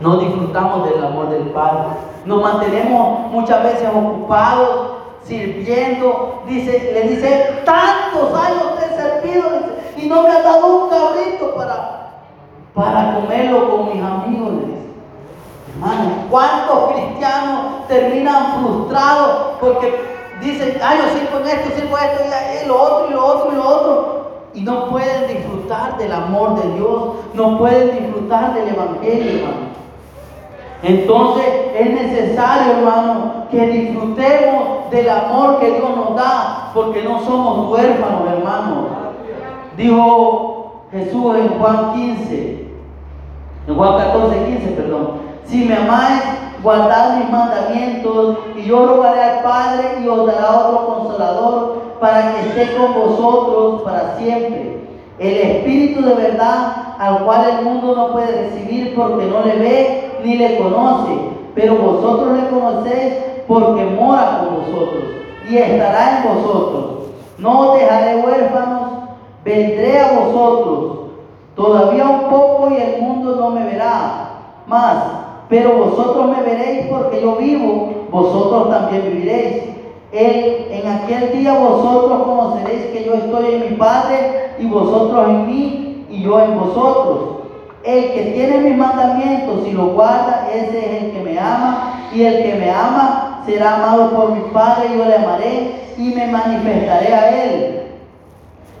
No 0.00 0.16
disfrutamos 0.18 0.88
del 0.88 1.04
amor 1.04 1.30
del 1.30 1.44
Padre. 1.50 1.84
Nos 2.24 2.42
mantenemos 2.42 3.30
muchas 3.30 3.62
veces 3.64 3.88
ocupados 3.92 4.92
sirviendo, 5.24 6.42
dice, 6.46 6.90
le 6.92 7.08
dice, 7.08 7.62
tantos 7.64 8.34
años 8.34 8.78
te 8.78 8.86
he 8.86 8.96
servido 8.96 9.48
y 9.96 10.08
no 10.08 10.22
me 10.22 10.30
ha 10.30 10.42
dado 10.42 10.84
un 10.84 10.90
cabrito 10.90 11.54
para, 11.54 12.01
para 12.74 13.14
comerlo 13.14 13.70
con 13.70 13.94
mis 13.94 14.02
amigos. 14.02 14.52
Hermano, 15.74 16.10
¿cuántos 16.30 16.92
cristianos 16.92 17.86
terminan 17.88 18.60
frustrados 18.60 19.56
porque 19.60 20.12
dicen, 20.40 20.78
ah, 20.82 20.94
yo 20.96 21.18
sirvo 21.18 21.38
en 21.40 21.58
esto, 21.58 21.80
sirvo 21.80 21.96
esto, 21.96 22.22
y 22.62 22.68
lo 22.68 22.82
otro, 22.82 23.08
y 23.08 23.12
lo 23.12 23.26
otro, 23.26 23.52
y 23.52 23.56
lo 23.56 23.68
otro. 23.68 24.22
Y 24.54 24.60
no 24.62 24.88
pueden 24.88 25.28
disfrutar 25.28 25.96
del 25.96 26.12
amor 26.12 26.62
de 26.62 26.72
Dios, 26.74 27.02
no 27.34 27.58
pueden 27.58 27.98
disfrutar 27.98 28.54
del 28.54 28.68
Evangelio, 28.68 29.38
hermano. 29.38 29.72
Entonces 30.82 31.46
es 31.74 31.90
necesario, 31.90 32.72
hermano, 32.72 33.46
que 33.50 33.66
disfrutemos 33.66 34.90
del 34.90 35.08
amor 35.08 35.60
que 35.60 35.70
Dios 35.70 35.96
nos 35.96 36.16
da, 36.16 36.70
porque 36.74 37.02
no 37.02 37.20
somos 37.20 37.70
huérfanos, 37.70 38.22
hermano. 38.28 38.88
Dijo 39.76 40.51
Jesús 40.92 41.36
en 41.36 41.48
Juan 41.58 41.94
15, 41.94 42.68
en 43.66 43.74
Juan 43.74 43.98
14, 43.98 44.44
15, 44.44 44.70
perdón. 44.72 45.08
Si 45.46 45.64
me 45.64 45.74
amáis, 45.74 46.22
guardad 46.62 47.16
mis 47.16 47.30
mandamientos, 47.30 48.38
y 48.56 48.62
yo 48.64 48.86
rogaré 48.86 49.22
al 49.22 49.42
Padre 49.42 50.00
y 50.04 50.08
os 50.08 50.26
dará 50.26 50.50
otro 50.50 50.86
consolador 50.86 51.82
para 51.98 52.34
que 52.34 52.40
esté 52.40 52.76
con 52.76 52.94
vosotros 52.94 53.82
para 53.82 54.16
siempre. 54.18 54.82
El 55.18 55.36
Espíritu 55.36 56.02
de 56.02 56.14
verdad, 56.14 56.94
al 56.98 57.24
cual 57.24 57.46
el 57.48 57.64
mundo 57.64 57.94
no 57.96 58.12
puede 58.12 58.50
recibir 58.50 58.94
porque 58.94 59.26
no 59.26 59.42
le 59.44 59.56
ve 59.56 60.10
ni 60.24 60.36
le 60.36 60.58
conoce, 60.58 61.12
pero 61.54 61.76
vosotros 61.76 62.38
le 62.38 62.48
conocéis 62.48 63.14
porque 63.48 63.84
mora 63.84 64.40
con 64.40 64.56
vosotros 64.56 65.04
y 65.48 65.56
estará 65.56 66.18
en 66.18 66.34
vosotros. 66.34 66.84
No 67.38 67.60
os 67.60 67.78
dejaré 67.78 68.16
huérfanos, 68.16 68.81
vendré 69.44 69.98
a 69.98 70.12
vosotros. 70.12 70.98
Todavía 71.54 72.08
un 72.08 72.30
poco 72.30 72.68
y 72.70 72.80
el 72.80 73.02
mundo 73.02 73.36
no 73.36 73.50
me 73.50 73.64
verá 73.64 74.30
más, 74.66 74.96
pero 75.48 75.76
vosotros 75.76 76.36
me 76.36 76.42
veréis 76.42 76.86
porque 76.86 77.20
yo 77.20 77.36
vivo, 77.36 78.06
vosotros 78.10 78.70
también 78.70 79.02
viviréis. 79.04 79.64
Él, 80.12 80.66
en 80.70 80.88
aquel 80.88 81.32
día 81.32 81.54
vosotros 81.54 82.22
conoceréis 82.22 82.86
que 82.86 83.04
yo 83.04 83.14
estoy 83.14 83.54
en 83.54 83.60
mi 83.60 83.76
Padre 83.76 84.50
y 84.58 84.66
vosotros 84.66 85.28
en 85.28 85.46
mí 85.46 86.06
y 86.10 86.22
yo 86.22 86.40
en 86.40 86.58
vosotros. 86.58 87.32
El 87.84 88.12
que 88.12 88.22
tiene 88.34 88.58
mis 88.58 88.76
mandamientos 88.76 89.66
y 89.66 89.72
los 89.72 89.92
guarda, 89.92 90.48
ese 90.54 90.78
es 90.78 91.02
el 91.02 91.12
que 91.12 91.20
me 91.20 91.38
ama. 91.38 92.08
Y 92.14 92.22
el 92.22 92.42
que 92.42 92.54
me 92.54 92.70
ama 92.70 93.42
será 93.44 93.74
amado 93.74 94.10
por 94.10 94.32
mi 94.32 94.40
Padre, 94.52 94.90
y 94.92 94.98
yo 94.98 95.04
le 95.04 95.16
amaré 95.16 95.72
y 95.98 96.14
me 96.14 96.26
manifestaré 96.28 97.12
a 97.12 97.44
él. 97.44 97.81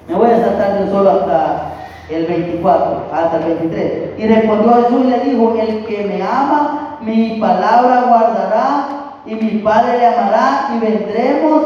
Me 0.08 0.14
voy 0.14 0.30
a 0.30 0.40
saltar 0.40 0.80
de 0.80 0.90
solo 0.90 1.10
hasta 1.10 1.72
el 2.10 2.26
24, 2.26 3.06
hasta 3.12 3.36
el 3.38 3.44
23. 3.44 4.18
Y 4.18 4.26
respondió 4.26 4.74
Jesús 4.82 5.04
y 5.04 5.10
le 5.10 5.20
dijo, 5.20 5.54
el 5.60 5.84
que 5.86 6.04
me 6.04 6.22
ama, 6.22 6.98
mi 7.00 7.38
palabra 7.40 8.04
guardará, 8.08 8.88
y 9.24 9.34
mi 9.36 9.50
Padre 9.60 9.98
le 9.98 10.06
amará, 10.06 10.70
y 10.74 10.78
vendremos 10.80 11.62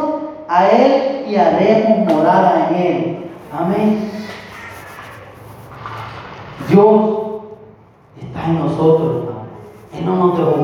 a 0.49 0.69
él 0.69 1.25
y 1.29 1.37
haremos 1.37 2.13
morada 2.13 2.69
en 2.69 2.77
él. 2.77 3.17
Amén. 3.53 4.11
Dios 6.69 7.11
está 8.21 8.47
en 8.47 8.59
nosotros, 8.59 9.25
hermano. 9.25 9.47
Él 9.97 10.07
no 10.07 10.17
nos 10.17 10.39
dejó. 10.39 10.57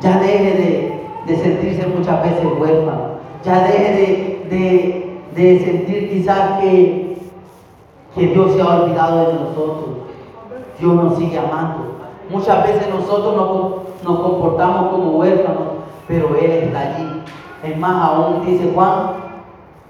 Ya 0.00 0.18
deje 0.18 1.00
de, 1.26 1.36
sentirse 1.36 1.86
muchas 1.86 2.22
veces 2.22 2.46
huérfano. 2.58 3.20
Ya 3.44 3.64
deje 3.64 4.46
de, 4.48 5.09
sentir 5.34 6.10
quizás 6.10 6.60
que, 6.60 7.16
que 8.14 8.26
Dios 8.26 8.52
se 8.52 8.60
ha 8.60 8.82
olvidado 8.82 9.26
de 9.26 9.34
nosotros. 9.34 9.90
Dios 10.78 10.94
nos 10.94 11.18
sigue 11.18 11.38
amando. 11.38 11.90
Muchas 12.30 12.66
veces 12.66 12.88
nosotros 12.88 13.36
nos, 13.36 14.02
nos 14.04 14.20
comportamos 14.20 14.90
como 14.92 15.18
huérfanos, 15.18 15.68
pero 16.06 16.34
Él 16.36 16.50
está 16.50 16.80
allí. 16.80 17.22
Es 17.62 17.78
más, 17.78 18.10
aún 18.10 18.46
dice 18.46 18.70
Juan, 18.74 19.12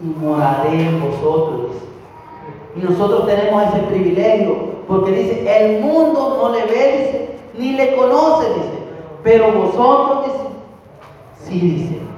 y 0.03 0.25
moraré 0.25 0.89
en 0.89 1.01
vosotros. 1.01 1.73
Y 2.77 2.81
nosotros 2.81 3.27
tenemos 3.27 3.63
ese 3.69 3.83
privilegio 3.85 4.71
porque 4.89 5.13
dice, 5.13 5.45
el 5.47 5.83
mundo 5.83 6.39
no 6.43 6.49
le 6.53 6.65
ve, 6.65 7.39
ni 7.57 7.73
le 7.73 7.95
conoce, 7.95 8.49
dice. 8.49 8.81
Pero 9.23 9.53
vosotros, 9.53 10.27
dice, 10.27 10.39
sí, 11.45 11.61
dice. 11.61 12.10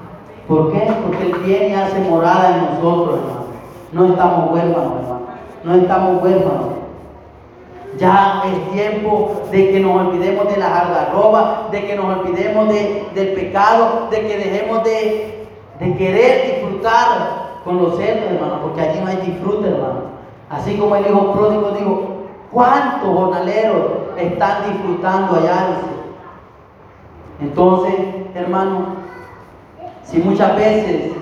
¿Por 0.53 0.71
qué? 0.71 0.81
Porque 1.03 1.23
Él 1.23 1.35
viene 1.47 1.69
y 1.69 1.73
hace 1.73 1.99
morada 2.01 2.55
en 2.55 2.75
nosotros, 2.75 3.21
hermano. 3.21 3.43
No 3.93 4.07
estamos 4.07 4.53
huérfanos, 4.53 4.93
hermano. 5.01 5.21
No 5.65 5.75
estamos 5.77 6.23
huérfanos. 6.23 6.67
Ya 7.97 8.43
es 8.45 8.73
tiempo 8.73 9.33
de 9.51 9.71
que 9.71 9.81
nos 9.81 9.97
olvidemos 9.97 10.53
de 10.53 10.59
la 10.59 10.81
algarroba, 10.81 11.69
de 11.71 11.87
que 11.87 11.97
nos 11.97 12.19
olvidemos 12.19 12.69
del 12.69 13.33
pecado, 13.33 14.09
de 14.11 14.27
que 14.27 14.37
dejemos 14.37 14.85
de, 14.85 15.49
de 15.81 15.97
querer 15.97 16.61
disfrutar 16.61 17.61
con 17.65 17.83
los 17.83 17.97
cerdos, 17.97 18.33
hermano, 18.33 18.61
porque 18.61 18.83
allí 18.83 19.01
no 19.01 19.07
hay 19.07 19.17
disfrute, 19.17 19.69
hermano. 19.69 20.03
Así 20.51 20.77
como 20.77 20.97
el 20.97 21.07
hijo 21.07 21.33
pródigo 21.33 21.71
dijo, 21.71 22.13
¿Cuántos 22.53 23.09
jornaleros 23.09 23.85
están 24.19 24.71
disfrutando 24.71 25.37
allá? 25.37 25.79
Entonces, 27.41 27.95
hermanos, 28.35 28.83
si 30.05 30.19
muchas 30.19 30.57
veces 30.57 31.13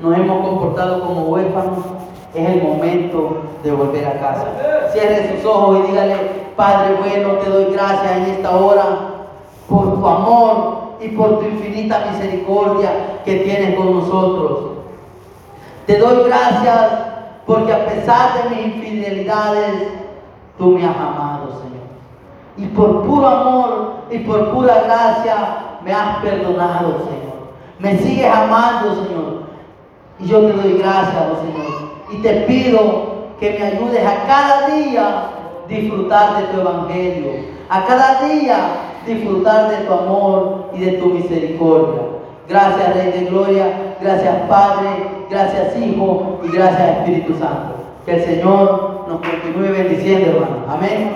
nos 0.00 0.16
hemos 0.16 0.46
comportado 0.46 1.00
como 1.00 1.28
huérfanos, 1.28 1.78
es 2.34 2.48
el 2.48 2.62
momento 2.62 3.42
de 3.62 3.72
volver 3.72 4.06
a 4.06 4.20
casa. 4.20 4.46
Cierre 4.92 5.36
sus 5.36 5.44
ojos 5.44 5.80
y 5.80 5.90
dígale, 5.90 6.14
Padre 6.56 6.94
bueno, 6.94 7.34
te 7.34 7.50
doy 7.50 7.72
gracias 7.72 8.16
en 8.16 8.24
esta 8.24 8.56
hora 8.56 8.84
por 9.68 9.94
tu 9.94 10.06
amor 10.06 10.80
y 11.00 11.08
por 11.08 11.40
tu 11.40 11.46
infinita 11.46 12.06
misericordia 12.10 12.90
que 13.24 13.36
tienes 13.36 13.76
con 13.76 14.00
nosotros. 14.00 14.60
Te 15.86 15.98
doy 15.98 16.24
gracias 16.24 16.90
porque 17.46 17.72
a 17.72 17.86
pesar 17.86 18.30
de 18.34 18.56
mis 18.56 18.66
infidelidades, 18.66 19.88
tú 20.58 20.70
me 20.70 20.86
has 20.86 20.96
amado, 20.96 21.48
Señor. 21.48 21.80
Y 22.56 22.66
por 22.66 23.02
puro 23.04 23.26
amor 23.26 23.94
y 24.10 24.18
por 24.18 24.52
pura 24.52 24.82
gracia 24.84 25.78
me 25.84 25.92
has 25.92 26.18
perdonado, 26.18 26.98
Señor. 26.98 27.29
Me 27.80 27.96
sigues 27.98 28.26
amando, 28.26 28.94
Señor. 28.94 29.42
Y 30.18 30.26
yo 30.26 30.40
te 30.40 30.52
doy 30.52 30.78
gracias, 30.78 31.22
oh 31.32 31.40
Señor. 31.40 31.90
Y 32.12 32.16
te 32.22 32.32
pido 32.42 33.10
que 33.40 33.58
me 33.58 33.64
ayudes 33.64 34.06
a 34.06 34.26
cada 34.26 34.68
día 34.68 35.22
disfrutar 35.66 36.36
de 36.36 36.42
tu 36.48 36.60
evangelio. 36.60 37.30
A 37.70 37.84
cada 37.86 38.28
día 38.28 38.58
disfrutar 39.06 39.70
de 39.70 39.76
tu 39.86 39.92
amor 39.92 40.70
y 40.74 40.80
de 40.80 40.92
tu 40.92 41.06
misericordia. 41.06 42.02
Gracias, 42.48 42.94
Rey 42.94 43.12
de 43.12 43.30
Gloria. 43.30 43.66
Gracias, 44.00 44.34
Padre. 44.48 44.88
Gracias, 45.30 45.76
Hijo. 45.78 46.40
Y 46.42 46.48
gracias, 46.48 46.98
Espíritu 46.98 47.34
Santo. 47.38 47.76
Que 48.04 48.16
el 48.16 48.24
Señor 48.24 49.06
nos 49.08 49.20
continúe 49.20 49.72
bendiciendo, 49.72 50.30
hermano. 50.30 50.64
Amén. 50.68 51.12